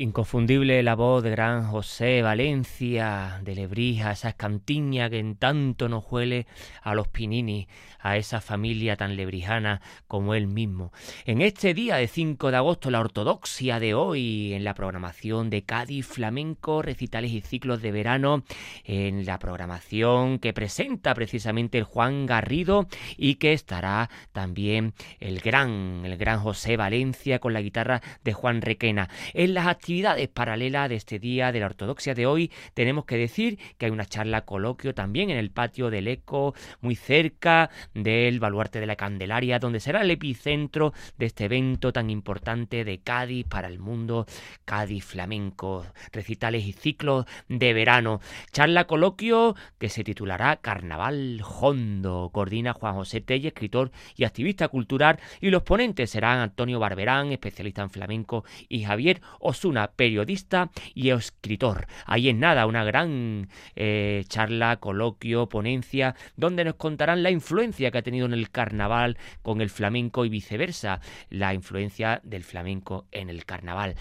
Inconfundible 0.02 0.82
la 0.82 0.96
voz 0.96 1.22
de 1.22 1.30
gran 1.30 1.68
José 1.68 2.24
Valencia 2.24 3.40
de 3.44 3.54
Lebrija, 3.54 4.14
esa 4.14 4.30
escantiña 4.30 5.12
que 5.12 5.20
en 5.20 5.36
tanto 5.36 5.90
nos 5.90 6.12
huele 6.12 6.48
a 6.82 6.96
los 6.96 7.08
Pinini, 7.08 7.68
a 8.02 8.18
esa 8.18 8.42
familia 8.42 8.96
tan 8.96 9.16
lebrijana 9.16 9.82
como 10.08 10.34
él 10.34 10.48
mismo. 10.48 10.92
En 11.26 11.42
este 11.42 11.74
día 11.74 11.96
de 11.96 12.08
5 12.08 12.52
de 12.52 12.58
agosto, 12.58 12.92
la 12.92 13.00
ortodoxia 13.00 13.80
de 13.80 13.94
hoy, 13.94 14.54
en 14.54 14.64
la 14.64 14.74
programación 14.74 15.50
de 15.50 15.64
Cádiz 15.64 16.08
Flamenco, 16.08 16.82
recitales 16.82 17.32
y 17.32 17.42
ciclos 17.42 17.82
de 17.82 17.92
verano, 17.92 18.44
en 18.84 19.26
la 19.26 19.40
programación 19.40 20.40
que 20.40 20.54
presenta 20.54 21.14
precisamente 21.14 21.78
el 21.78 21.84
Juan 21.84 22.26
Garrido 22.26 22.88
y 23.18 23.36
que 23.36 23.54
estará 23.54 24.10
también 24.32 24.94
el 25.20 25.40
gran, 25.40 26.04
el 26.06 26.18
gran 26.18 26.40
José 26.40 26.78
Valencia 26.78 27.40
con 27.40 27.54
la 27.54 27.62
guitarra 27.62 28.02
de 28.24 28.34
Juan 28.34 28.62
Requena. 28.62 29.10
En 29.34 29.54
las 29.54 29.68
actividades 29.68 30.28
paralelas 30.28 30.90
de 30.90 30.96
este 30.96 31.20
día 31.20 31.52
de 31.52 31.60
la 31.60 31.68
ortodoxia 31.68 32.14
de 32.14 32.26
hoy, 32.26 32.52
tenemos 32.74 33.06
que 33.06 33.18
decir 33.18 33.60
que 33.78 33.86
hay 33.86 33.92
una 33.92 34.06
charla 34.06 34.46
coloquio 34.46 34.94
también 34.94 35.30
en 35.30 35.38
el 35.38 35.52
patio 35.52 35.90
del 35.90 36.08
Eco, 36.08 36.54
muy 36.82 36.96
cerca 36.96 37.70
del 37.94 38.40
baluarte 38.40 38.80
de 38.80 38.86
la 38.86 38.96
Candelaria, 38.96 39.60
donde 39.60 39.80
será 39.80 40.02
el 40.02 40.12
epicentro 40.12 40.94
de 41.18 41.26
este 41.26 41.46
evento 41.46 41.92
tan 41.92 42.10
importante 42.10 42.84
de 42.84 43.00
Cádiz 43.00 43.46
para 43.48 43.68
el 43.68 43.80
mundo, 43.80 44.26
Cádiz 44.66 45.04
flamenco, 45.04 45.86
recitales 46.12 46.66
y 46.66 46.74
ciclos 46.74 47.26
de 47.48 47.74
verano. 47.74 48.22
Charla 48.52 48.86
coloquio 48.86 49.56
que 49.80 49.90
se 49.90 50.04
titulará 50.04 50.58
Carnaval 50.58 51.42
Hondo. 51.60 52.30
Coordina 52.32 52.74
Juan 52.74 52.96
José 52.96 53.22
Telle, 53.22 53.50
escritor 53.50 53.92
y 54.16 54.24
activista 54.24 54.68
cultural, 54.68 55.20
y 55.40 55.50
los 55.50 55.64
ponentes 55.64 56.10
serán 56.10 56.40
Antonio 56.40 56.80
Barberán, 56.80 57.32
especialista 57.32 57.82
en 57.82 57.90
flamenco, 57.90 58.46
y 58.70 58.84
Javier 58.84 59.22
Osuna, 59.40 59.92
periodista 59.92 60.70
y 60.94 61.10
escritor. 61.10 61.88
Ahí 62.06 62.30
en 62.30 62.40
nada, 62.40 62.66
una 62.66 62.84
gran 62.84 63.50
eh, 63.76 64.24
charla, 64.28 64.78
coloquio, 64.78 65.50
ponencia, 65.50 66.16
donde 66.36 66.64
nos 66.64 66.76
contarán 66.76 67.24
la 67.24 67.32
influencia 67.32 67.81
que 67.90 67.98
ha 67.98 68.04
tenido 68.04 68.28
en 68.28 68.34
el 68.34 68.52
carnaval 68.52 69.18
con 69.42 69.62
el 69.62 69.72
flamenco 69.72 70.26
y 70.26 70.30
viceversa, 70.30 71.02
la 71.30 71.56
influencia 71.56 72.22
del 72.24 72.44
flamenco 72.44 73.08
en 73.12 73.30
el 73.30 73.46
carnaval. 73.46 73.96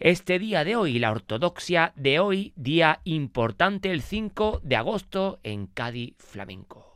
Este 0.00 0.38
día 0.38 0.64
de 0.64 0.76
hoy, 0.76 0.98
la 0.98 1.10
ortodoxia 1.10 1.92
de 1.96 2.20
hoy, 2.20 2.52
día 2.56 3.00
importante, 3.04 3.90
el 3.90 4.00
5 4.00 4.60
de 4.62 4.76
agosto 4.76 5.40
en 5.42 5.66
Cádiz 5.66 6.14
Flamenco. 6.18 6.86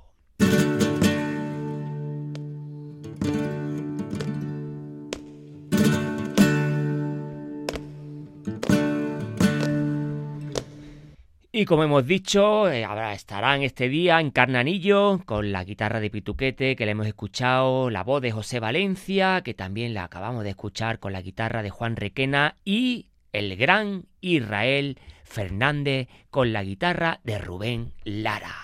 Y 11.52 11.64
como 11.64 11.82
hemos 11.82 12.06
dicho, 12.06 12.70
eh, 12.70 12.86
estarán 13.12 13.62
este 13.62 13.88
día 13.88 14.20
en 14.20 14.30
Carnanillo 14.30 15.20
con 15.26 15.50
la 15.50 15.64
guitarra 15.64 15.98
de 15.98 16.08
Pituquete 16.08 16.76
que 16.76 16.84
le 16.84 16.92
hemos 16.92 17.08
escuchado, 17.08 17.90
la 17.90 18.04
voz 18.04 18.22
de 18.22 18.30
José 18.30 18.60
Valencia, 18.60 19.42
que 19.42 19.52
también 19.52 19.92
la 19.92 20.04
acabamos 20.04 20.44
de 20.44 20.50
escuchar 20.50 21.00
con 21.00 21.12
la 21.12 21.22
guitarra 21.22 21.64
de 21.64 21.70
Juan 21.70 21.96
Requena, 21.96 22.54
y 22.64 23.08
el 23.32 23.56
gran 23.56 24.04
Israel 24.20 25.00
Fernández 25.24 26.06
con 26.30 26.52
la 26.52 26.62
guitarra 26.62 27.18
de 27.24 27.38
Rubén 27.38 27.94
Lara. 28.04 28.54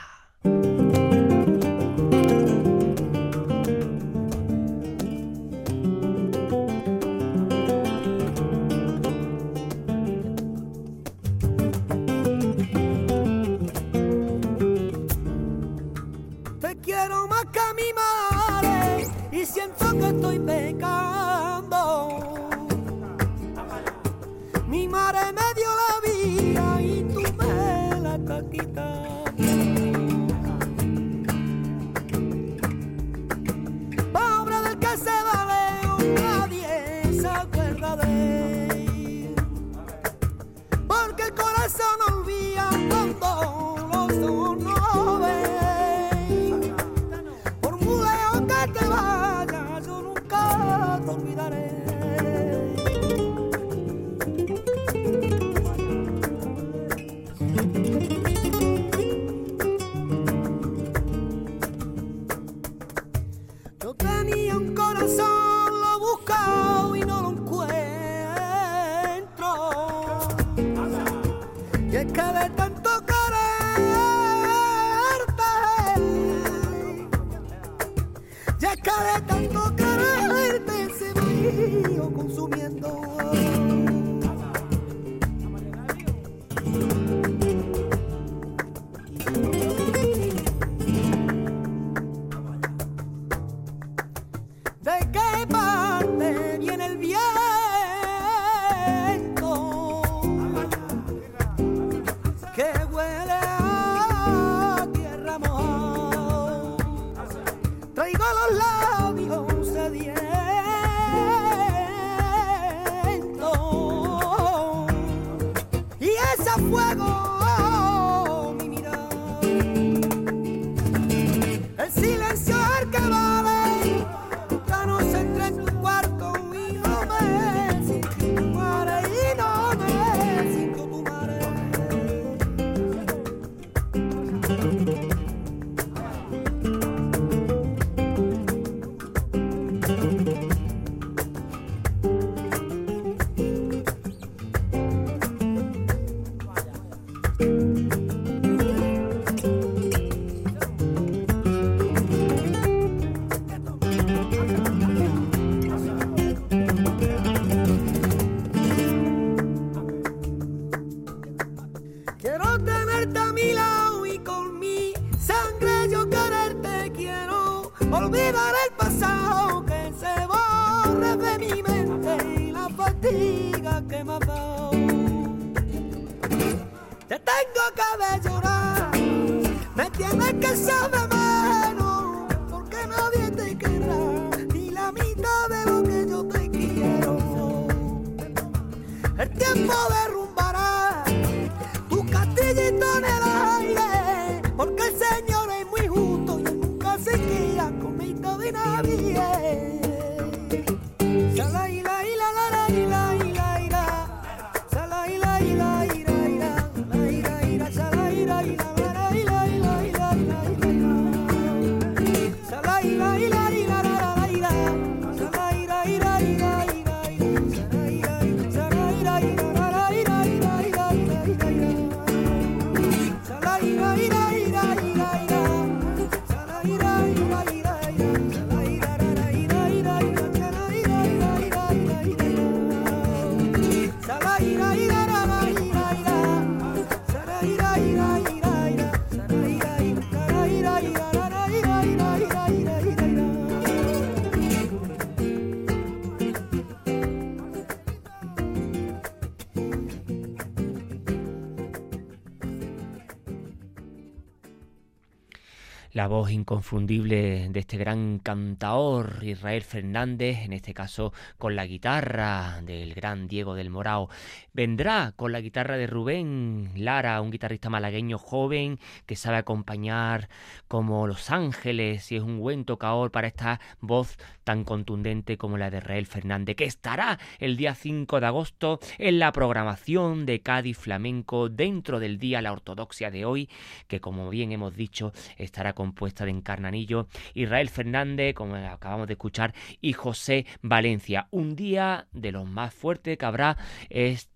La 256.06 256.10
voz 256.10 256.30
inconfundible 256.30 257.48
de 257.50 257.58
este 257.58 257.76
gran 257.78 258.20
cantaor 258.20 259.24
Israel 259.24 259.62
Fernández, 259.62 260.38
en 260.44 260.52
este 260.52 260.72
caso 260.72 261.12
con 261.36 261.56
la 261.56 261.66
guitarra 261.66 262.60
del 262.62 262.94
gran 262.94 263.26
Diego 263.26 263.56
del 263.56 263.70
Morao. 263.70 264.08
Vendrá 264.52 265.14
con 265.16 265.32
la 265.32 265.40
guitarra 265.40 265.76
de 265.76 265.88
Rubén 265.88 266.70
Lara, 266.76 267.20
un 267.20 267.32
guitarrista 267.32 267.70
malagueño 267.70 268.18
joven 268.18 268.78
que 269.04 269.16
sabe 269.16 269.38
acompañar 269.38 270.28
como 270.68 271.08
Los 271.08 271.32
Ángeles 271.32 272.12
y 272.12 272.16
es 272.16 272.22
un 272.22 272.38
buen 272.38 272.64
tocador 272.64 273.10
para 273.10 273.26
esta 273.26 273.60
voz 273.80 274.16
tan 274.44 274.62
contundente 274.62 275.36
como 275.36 275.58
la 275.58 275.70
de 275.70 275.78
Israel 275.78 276.06
Fernández, 276.06 276.54
que 276.54 276.66
estará 276.66 277.18
el 277.40 277.56
día 277.56 277.74
5 277.74 278.20
de 278.20 278.26
agosto 278.26 278.78
en 278.98 279.18
la 279.18 279.32
programación 279.32 280.24
de 280.24 280.40
Cádiz 280.40 280.78
Flamenco 280.78 281.48
dentro 281.48 281.98
del 281.98 282.20
Día 282.20 282.42
La 282.42 282.52
Ortodoxia 282.52 283.10
de 283.10 283.24
hoy, 283.24 283.50
que 283.88 284.00
como 284.00 284.30
bien 284.30 284.52
hemos 284.52 284.76
dicho 284.76 285.12
estará 285.36 285.72
con 285.72 285.95
compuesta 285.96 286.26
de 286.26 286.30
Encarnanillo, 286.30 287.08
Israel 287.32 287.70
Fernández, 287.70 288.34
como 288.34 288.54
acabamos 288.54 289.06
de 289.06 289.14
escuchar, 289.14 289.54
y 289.80 289.94
José 289.94 290.44
Valencia. 290.60 291.26
Un 291.30 291.56
día 291.56 292.06
de 292.12 292.32
los 292.32 292.46
más 292.46 292.74
fuertes 292.74 293.16
que 293.16 293.24
habrá 293.24 293.56
este 293.88 294.35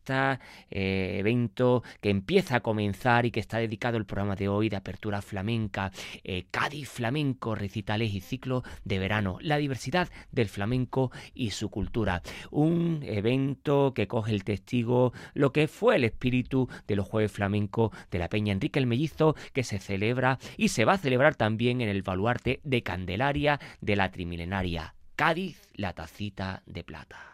evento 0.71 1.83
que 2.01 2.11
empieza 2.11 2.57
a 2.57 2.61
comenzar 2.61 3.27
y 3.27 3.31
que 3.31 3.41
está 3.41 3.59
dedicado 3.59 3.97
el 3.97 4.07
programa 4.07 4.37
de 4.37 4.49
hoy 4.49 4.69
de 4.69 4.77
apertura 4.77 5.23
flamenca, 5.23 5.93
eh, 6.25 6.45
Cádiz 6.51 6.89
Flamenco, 6.89 7.55
recitales 7.55 8.13
y 8.15 8.21
ciclo 8.21 8.63
de 8.85 8.99
verano, 8.99 9.39
la 9.41 9.57
diversidad 9.57 10.09
del 10.33 10.49
flamenco 10.49 11.11
y 11.35 11.51
su 11.51 11.71
cultura. 11.71 12.23
Un 12.51 13.01
evento 13.05 13.93
que 13.95 14.09
coge 14.09 14.33
el 14.33 14.45
testigo 14.45 15.13
lo 15.35 15.53
que 15.53 15.69
fue 15.69 15.97
el 15.97 16.05
espíritu 16.05 16.69
de 16.87 16.97
los 16.97 17.07
jueves 17.07 17.33
flamencos 17.33 17.91
de 18.11 18.19
la 18.19 18.29
Peña 18.29 18.53
Enrique 18.53 18.79
el 18.79 18.87
Mellizo, 18.87 19.35
que 19.53 19.65
se 19.65 19.79
celebra 19.79 20.39
y 20.57 20.69
se 20.69 20.85
va 20.85 20.95
a 20.95 20.99
celebrar 20.99 21.35
también 21.35 21.81
en 21.81 21.89
el 21.89 22.03
baluarte 22.03 22.61
de 22.65 22.83
Candelaria 22.83 23.61
de 23.81 23.97
la 23.97 24.11
Trimilenaria. 24.11 24.95
Cádiz, 25.17 25.69
la 25.75 25.93
tacita 25.93 26.63
de 26.67 26.85
plata. 26.85 27.30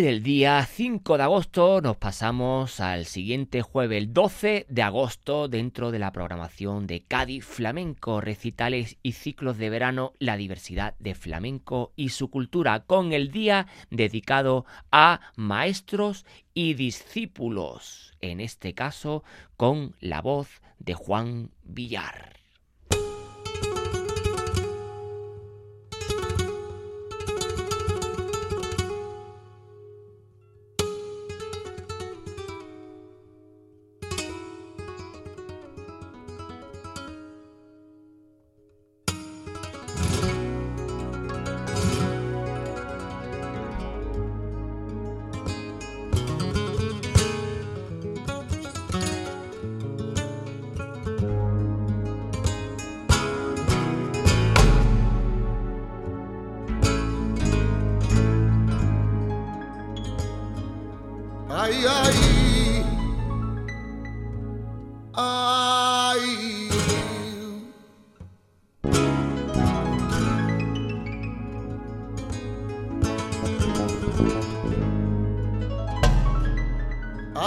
Del 0.00 0.22
día 0.22 0.64
5 0.64 1.18
de 1.18 1.22
agosto 1.24 1.82
nos 1.82 1.98
pasamos 1.98 2.80
al 2.80 3.04
siguiente 3.04 3.60
jueves, 3.60 3.98
el 3.98 4.14
12 4.14 4.64
de 4.66 4.82
agosto, 4.82 5.46
dentro 5.46 5.90
de 5.90 5.98
la 5.98 6.10
programación 6.10 6.86
de 6.86 7.02
Cádiz 7.02 7.44
Flamenco, 7.44 8.22
recitales 8.22 8.96
y 9.02 9.12
ciclos 9.12 9.58
de 9.58 9.68
verano, 9.68 10.14
la 10.18 10.38
diversidad 10.38 10.94
de 11.00 11.14
flamenco 11.14 11.92
y 11.96 12.08
su 12.08 12.30
cultura, 12.30 12.80
con 12.86 13.12
el 13.12 13.30
día 13.30 13.66
dedicado 13.90 14.64
a 14.90 15.20
maestros 15.36 16.24
y 16.54 16.72
discípulos, 16.72 18.16
en 18.22 18.40
este 18.40 18.72
caso 18.72 19.22
con 19.58 19.96
la 20.00 20.22
voz 20.22 20.62
de 20.78 20.94
Juan 20.94 21.50
Villar. 21.62 22.39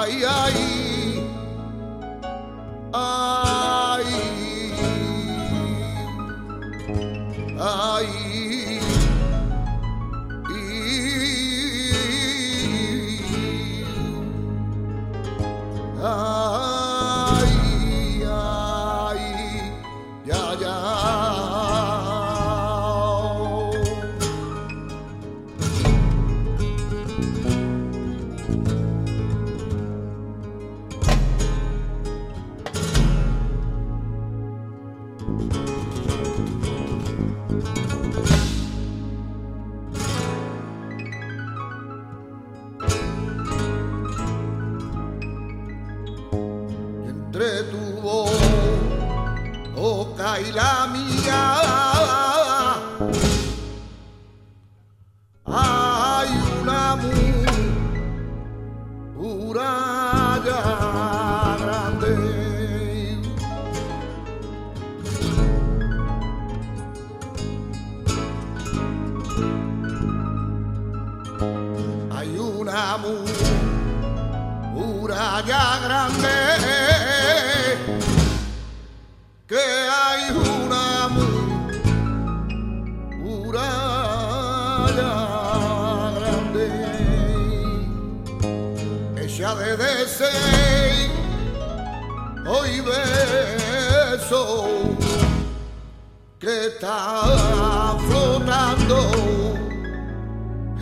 Ay, 0.03 0.21
ay. 0.25 0.92
Flotando 97.99 98.97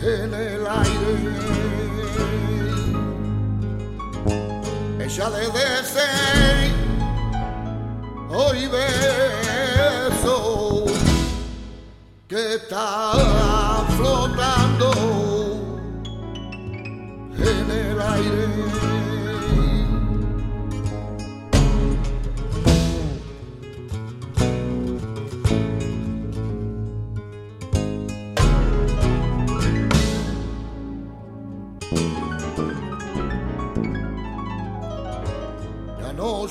en 0.00 0.34
el 0.34 0.66
aire 0.66 1.52
ella 5.04 5.30
de 5.30 5.46
deseo 5.46 6.32
hoy 8.30 8.66
beso 8.68 10.36
que 12.28 12.54
está 12.54 13.84
flotando 13.96 14.90
en 17.36 17.70
el 17.70 18.00
aire. 18.00 19.01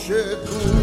La 0.10 0.81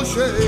la 0.00 0.06
noche 0.06 0.40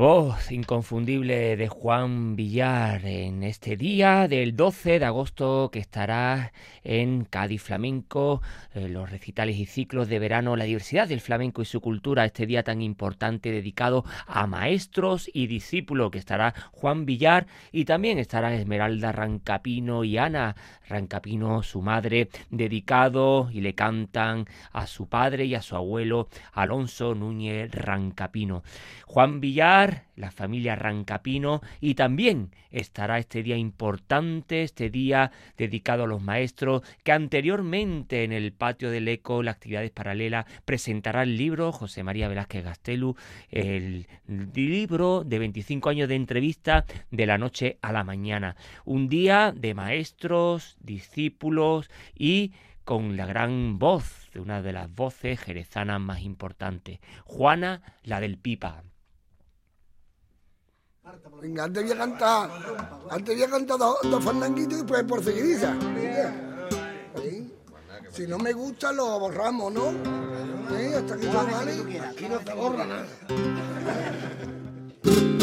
voz 0.00 0.50
inconfundible 0.50 1.58
de 1.58 1.68
Juan 1.68 2.34
Villar 2.34 3.04
en 3.04 3.42
este 3.42 3.76
día 3.76 4.28
del 4.28 4.56
12 4.56 4.98
de 4.98 5.04
agosto 5.04 5.68
que 5.70 5.78
estará 5.78 6.54
en 6.82 7.26
Cádiz 7.26 7.60
Flamenco, 7.60 8.40
eh, 8.72 8.88
los 8.88 9.10
recitales 9.10 9.58
y 9.58 9.66
ciclos 9.66 10.08
de 10.08 10.18
verano, 10.18 10.56
la 10.56 10.64
diversidad 10.64 11.06
del 11.06 11.20
flamenco 11.20 11.60
y 11.60 11.66
su 11.66 11.82
cultura, 11.82 12.24
este 12.24 12.46
día 12.46 12.62
tan 12.62 12.80
importante 12.80 13.52
dedicado 13.52 14.06
a 14.26 14.46
maestros 14.46 15.30
y 15.34 15.48
discípulos, 15.48 16.10
que 16.10 16.18
estará 16.18 16.54
Juan 16.72 17.04
Villar 17.04 17.46
y 17.70 17.84
también 17.84 18.18
estará 18.18 18.54
Esmeralda 18.54 19.12
Rancapino 19.12 20.02
y 20.04 20.16
Ana 20.16 20.56
Rancapino, 20.88 21.62
su 21.62 21.82
madre, 21.82 22.30
dedicado 22.48 23.50
y 23.52 23.60
le 23.60 23.74
cantan 23.74 24.46
a 24.72 24.86
su 24.86 25.08
padre 25.08 25.44
y 25.44 25.54
a 25.54 25.60
su 25.60 25.76
abuelo 25.76 26.28
Alonso 26.54 27.14
Núñez 27.14 27.70
Rancapino. 27.70 28.62
Juan 29.04 29.40
Villar 29.40 29.89
La 30.16 30.30
familia 30.30 30.76
Rancapino 30.76 31.60
y 31.80 31.94
también 31.94 32.50
estará 32.70 33.18
este 33.18 33.42
día 33.42 33.56
importante, 33.56 34.62
este 34.62 34.90
día 34.90 35.32
dedicado 35.56 36.04
a 36.04 36.06
los 36.06 36.22
maestros 36.22 36.82
que 37.04 37.12
anteriormente 37.12 38.24
en 38.24 38.32
el 38.32 38.52
patio 38.52 38.90
del 38.90 39.08
ECO, 39.08 39.42
las 39.42 39.56
actividades 39.56 39.90
paralelas, 39.90 40.46
presentará 40.64 41.22
el 41.22 41.36
libro 41.36 41.72
José 41.72 42.02
María 42.02 42.28
Velázquez 42.28 42.64
Gastelu, 42.64 43.16
el 43.50 44.06
libro 44.54 45.24
de 45.24 45.38
25 45.38 45.88
años 45.88 46.08
de 46.08 46.14
entrevista 46.16 46.84
de 47.10 47.26
la 47.26 47.38
noche 47.38 47.78
a 47.82 47.92
la 47.92 48.04
mañana. 48.04 48.56
Un 48.84 49.08
día 49.08 49.52
de 49.56 49.74
maestros, 49.74 50.76
discípulos 50.80 51.90
y 52.14 52.52
con 52.84 53.16
la 53.16 53.26
gran 53.26 53.78
voz 53.78 54.30
de 54.32 54.40
una 54.40 54.62
de 54.62 54.72
las 54.72 54.92
voces 54.92 55.38
jerezanas 55.38 56.00
más 56.00 56.22
importantes, 56.22 56.98
Juana, 57.24 57.82
la 58.02 58.20
del 58.20 58.36
Pipa. 58.38 58.82
Venga, 61.40 61.64
antes 61.64 61.82
voy 61.82 61.92
a 61.92 61.96
cantar, 61.96 62.50
antes 63.10 63.34
voy 63.34 63.44
a 63.44 63.50
cantar 63.50 63.78
dos, 63.78 63.96
dos 64.02 64.22
fandanguitos 64.22 64.74
y 64.74 64.76
después 64.82 65.02
por 65.04 65.24
seguidilla. 65.24 65.74
¿Sí? 67.16 67.54
Si 68.10 68.26
no 68.26 68.38
me 68.38 68.52
gusta 68.52 68.92
lo 68.92 69.18
borramos, 69.18 69.72
¿no? 69.72 69.90
¿Sí? 69.90 70.92
Hasta 70.94 71.16
que 71.16 71.26
todo 71.26 71.46
vale. 71.46 72.00
Aquí 72.00 72.28
no 72.28 72.40
se 72.40 72.54
borra 72.54 72.84
nada. 72.84 73.06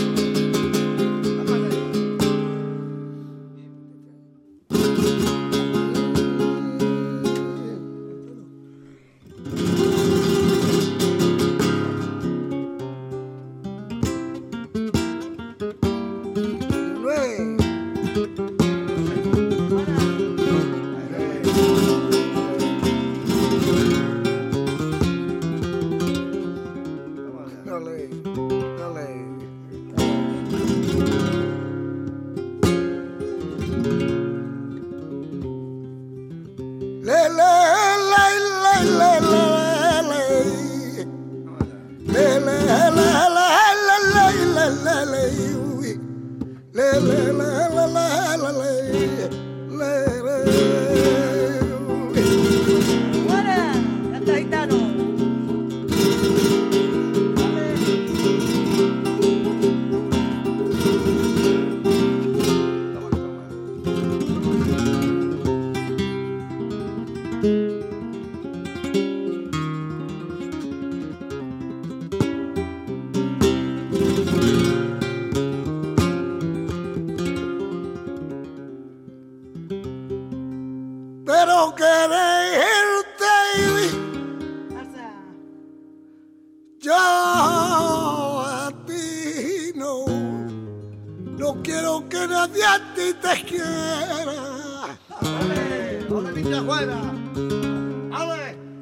no 92.00 92.08
quiero 92.10 92.10
que 92.10 92.28
nadie 92.28 92.64
a 92.64 92.80
ti 92.96 93.14
te 93.22 93.34
quiera. 93.44 94.98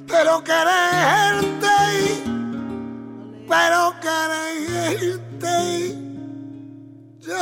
Pero 0.08 0.44
quererte, 0.44 1.78
pero 3.48 3.94
quererte 4.02 5.58
yo 7.22 7.42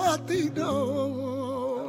a 0.00 0.18
ti 0.26 0.50
no. 0.54 1.88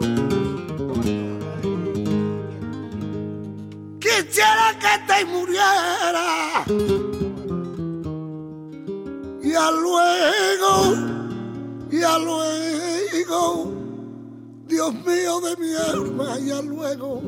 Quisiera 3.99 4.67
que 4.79 4.93
te 5.07 5.25
muriera 5.25 6.63
y 9.43 9.55
a 9.55 9.71
luego, 9.71 11.12
y 11.93 12.01
a 12.01 12.17
luego, 12.17 13.71
Dios 14.67 14.93
mío 15.05 15.39
de 15.41 15.55
mi 15.57 15.75
alma, 15.75 16.39
y 16.39 16.49
a 16.49 16.59
luego, 16.63 17.21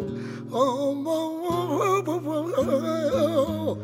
oh, 0.50 1.04
oh, 1.06 2.04
oh, 3.14 3.78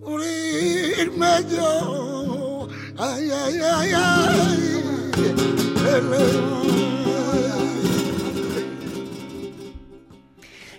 morirme 0.00 1.44
yo. 1.50 2.68
Ay, 2.98 3.30
ay, 3.32 3.58
ay, 3.60 3.92
ay. 3.96 4.72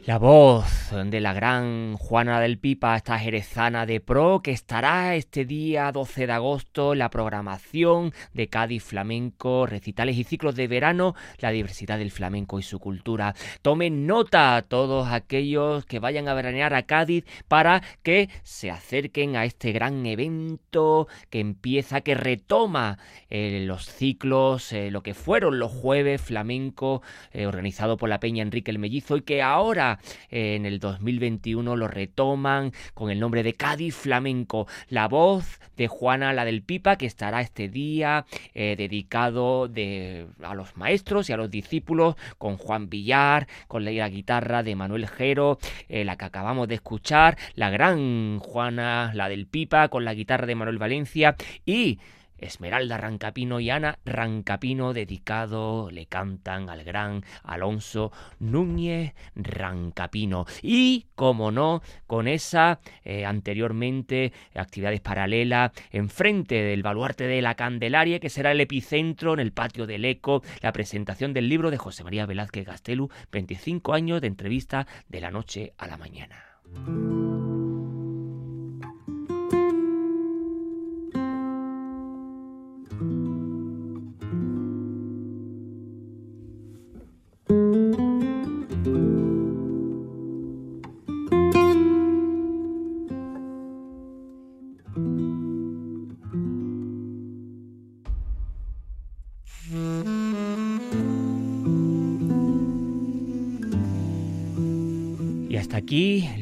La 0.05 0.17
voz 0.17 0.91
de 0.91 1.21
la 1.21 1.31
gran 1.31 1.95
Juana 1.95 2.41
del 2.41 2.57
Pipa, 2.57 2.97
esta 2.97 3.17
jerezana 3.17 3.85
de 3.85 4.01
pro, 4.01 4.41
que 4.43 4.51
estará 4.51 5.15
este 5.15 5.45
día 5.45 5.93
12 5.93 6.27
de 6.27 6.33
agosto 6.33 6.91
en 6.91 6.99
la 6.99 7.09
programación 7.09 8.13
de 8.33 8.49
Cádiz 8.49 8.83
Flamenco, 8.83 9.65
recitales 9.65 10.17
y 10.17 10.25
ciclos 10.25 10.55
de 10.55 10.67
verano, 10.67 11.15
la 11.39 11.51
diversidad 11.51 11.99
del 11.99 12.11
flamenco 12.11 12.59
y 12.59 12.63
su 12.63 12.79
cultura. 12.79 13.33
Tomen 13.61 14.05
nota 14.05 14.65
todos 14.67 15.07
aquellos 15.07 15.85
que 15.85 15.99
vayan 15.99 16.27
a 16.27 16.33
veranear 16.33 16.73
a 16.73 16.83
Cádiz 16.83 17.23
para 17.47 17.81
que 18.03 18.27
se 18.43 18.71
acerquen 18.71 19.37
a 19.37 19.45
este 19.45 19.71
gran 19.71 20.05
evento 20.05 21.07
que 21.29 21.39
empieza, 21.39 22.01
que 22.01 22.15
retoma 22.15 22.97
eh, 23.29 23.63
los 23.65 23.85
ciclos, 23.85 24.73
eh, 24.73 24.91
lo 24.91 25.01
que 25.01 25.13
fueron 25.13 25.59
los 25.59 25.71
jueves 25.71 26.19
flamenco 26.19 27.01
eh, 27.31 27.45
organizado 27.45 27.95
por 27.95 28.09
la 28.09 28.19
Peña 28.19 28.43
Enrique 28.43 28.69
el 28.69 28.79
Mellizo 28.79 29.15
y 29.15 29.21
que 29.21 29.41
ahora 29.41 29.92
eh, 30.29 30.55
en 30.55 30.65
el 30.65 30.79
2021 30.79 31.75
lo 31.75 31.87
retoman 31.87 32.71
con 32.93 33.09
el 33.09 33.19
nombre 33.19 33.43
de 33.43 33.53
Cádiz 33.53 33.95
Flamenco. 33.95 34.67
La 34.89 35.07
voz 35.07 35.59
de 35.77 35.87
Juana, 35.87 36.33
la 36.33 36.45
del 36.45 36.61
Pipa, 36.61 36.97
que 36.97 37.05
estará 37.05 37.41
este 37.41 37.69
día 37.69 38.25
eh, 38.53 38.75
dedicado 38.77 39.67
de, 39.67 40.27
a 40.43 40.55
los 40.55 40.77
maestros 40.77 41.29
y 41.29 41.33
a 41.33 41.37
los 41.37 41.49
discípulos 41.49 42.15
con 42.37 42.57
Juan 42.57 42.89
Villar, 42.89 43.47
con 43.67 43.85
la 43.85 44.09
guitarra 44.09 44.63
de 44.63 44.75
Manuel 44.75 45.07
Jero, 45.07 45.57
eh, 45.89 46.03
la 46.03 46.15
que 46.17 46.25
acabamos 46.25 46.67
de 46.67 46.75
escuchar, 46.75 47.37
la 47.55 47.69
gran 47.69 48.39
Juana, 48.39 49.11
la 49.13 49.29
del 49.29 49.47
Pipa, 49.47 49.89
con 49.89 50.05
la 50.05 50.13
guitarra 50.13 50.45
de 50.45 50.55
Manuel 50.55 50.77
Valencia 50.77 51.35
y 51.65 51.99
Esmeralda 52.43 52.97
Rancapino 52.97 53.59
y 53.59 53.69
Ana 53.69 53.99
Rancapino 54.05 54.93
dedicado 54.93 55.89
le 55.91 56.05
cantan 56.05 56.69
al 56.69 56.83
gran 56.83 57.23
Alonso 57.43 58.11
Núñez 58.39 59.13
Rancapino 59.35 60.45
y 60.61 61.07
como 61.15 61.51
no 61.51 61.81
con 62.07 62.27
esa 62.27 62.79
eh, 63.03 63.25
anteriormente 63.25 64.33
actividades 64.55 65.01
paralelas 65.01 65.71
enfrente 65.91 66.61
del 66.61 66.83
baluarte 66.83 67.25
de 67.25 67.41
la 67.41 67.55
Candelaria 67.55 68.19
que 68.19 68.29
será 68.29 68.51
el 68.51 68.61
epicentro 68.61 69.33
en 69.33 69.39
el 69.39 69.51
patio 69.51 69.87
del 69.87 70.05
Eco 70.05 70.43
la 70.61 70.73
presentación 70.73 71.33
del 71.33 71.49
libro 71.49 71.71
de 71.71 71.77
José 71.77 72.03
María 72.03 72.25
Velázquez 72.25 72.65
Gastelu 72.65 73.09
25 73.31 73.93
años 73.93 74.21
de 74.21 74.27
entrevista 74.27 74.87
de 75.07 75.21
la 75.21 75.31
noche 75.31 75.73
a 75.77 75.87
la 75.87 75.97
mañana. 75.97 77.62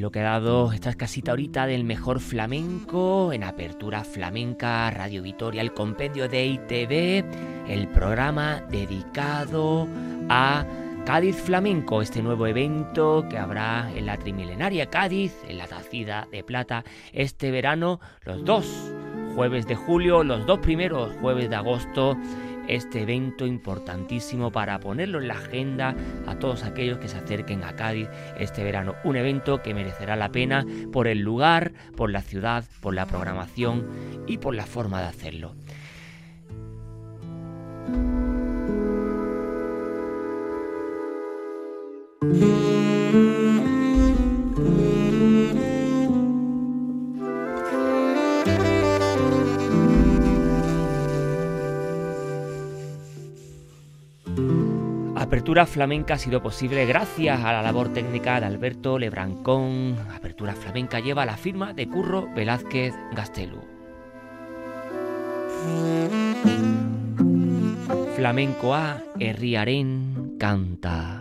Lo 0.01 0.11
que 0.11 0.19
ha 0.19 0.23
dado 0.23 0.73
esta 0.73 0.95
casita 0.95 1.31
ahorita 1.31 1.67
del 1.67 1.83
mejor 1.83 2.19
flamenco 2.19 3.31
en 3.33 3.43
Apertura 3.43 4.03
Flamenca, 4.03 4.89
Radio 4.89 5.21
Vitoria, 5.21 5.61
el 5.61 5.73
compendio 5.73 6.27
de 6.27 6.43
ITV, 6.43 7.69
el 7.69 7.87
programa 7.87 8.61
dedicado 8.71 9.87
a 10.27 10.65
Cádiz 11.05 11.35
Flamenco, 11.35 12.01
este 12.01 12.23
nuevo 12.23 12.47
evento 12.47 13.27
que 13.29 13.37
habrá 13.37 13.91
en 13.95 14.07
la 14.07 14.17
Trimilenaria 14.17 14.87
Cádiz, 14.87 15.35
en 15.47 15.59
la 15.59 15.67
Tacida 15.67 16.27
de 16.31 16.43
Plata, 16.43 16.83
este 17.13 17.51
verano, 17.51 17.99
los 18.25 18.43
dos 18.43 18.91
jueves 19.35 19.67
de 19.67 19.75
julio, 19.75 20.23
los 20.23 20.47
dos 20.47 20.59
primeros 20.59 21.13
jueves 21.21 21.47
de 21.47 21.55
agosto 21.55 22.17
este 22.71 23.01
evento 23.01 23.45
importantísimo 23.45 24.51
para 24.51 24.79
ponerlo 24.79 25.19
en 25.19 25.27
la 25.27 25.35
agenda 25.35 25.95
a 26.25 26.39
todos 26.39 26.63
aquellos 26.63 26.97
que 26.99 27.07
se 27.07 27.17
acerquen 27.17 27.63
a 27.63 27.75
Cádiz 27.75 28.07
este 28.37 28.63
verano. 28.63 28.95
Un 29.03 29.17
evento 29.17 29.61
que 29.61 29.73
merecerá 29.73 30.15
la 30.15 30.31
pena 30.31 30.65
por 30.91 31.07
el 31.07 31.19
lugar, 31.19 31.73
por 31.95 32.11
la 32.11 32.21
ciudad, 32.21 32.63
por 32.81 32.93
la 32.93 33.05
programación 33.05 33.87
y 34.27 34.37
por 34.37 34.55
la 34.55 34.65
forma 34.65 35.01
de 35.01 35.07
hacerlo. 35.07 35.53
Apertura 55.51 55.65
Flamenca 55.65 56.13
ha 56.13 56.17
sido 56.17 56.41
posible 56.41 56.85
gracias 56.85 57.43
a 57.43 57.51
la 57.51 57.61
labor 57.61 57.91
técnica 57.91 58.39
de 58.39 58.45
Alberto 58.45 58.97
Lebrancón. 58.97 59.97
Apertura 60.15 60.55
Flamenca 60.55 61.01
lleva 61.01 61.25
la 61.25 61.35
firma 61.35 61.73
de 61.73 61.89
Curro 61.89 62.29
Velázquez 62.33 62.93
Gastelu. 63.13 63.59
Flamenco 68.15 68.73
A, 68.73 69.03
Herriaren 69.19 70.37
canta. 70.39 71.20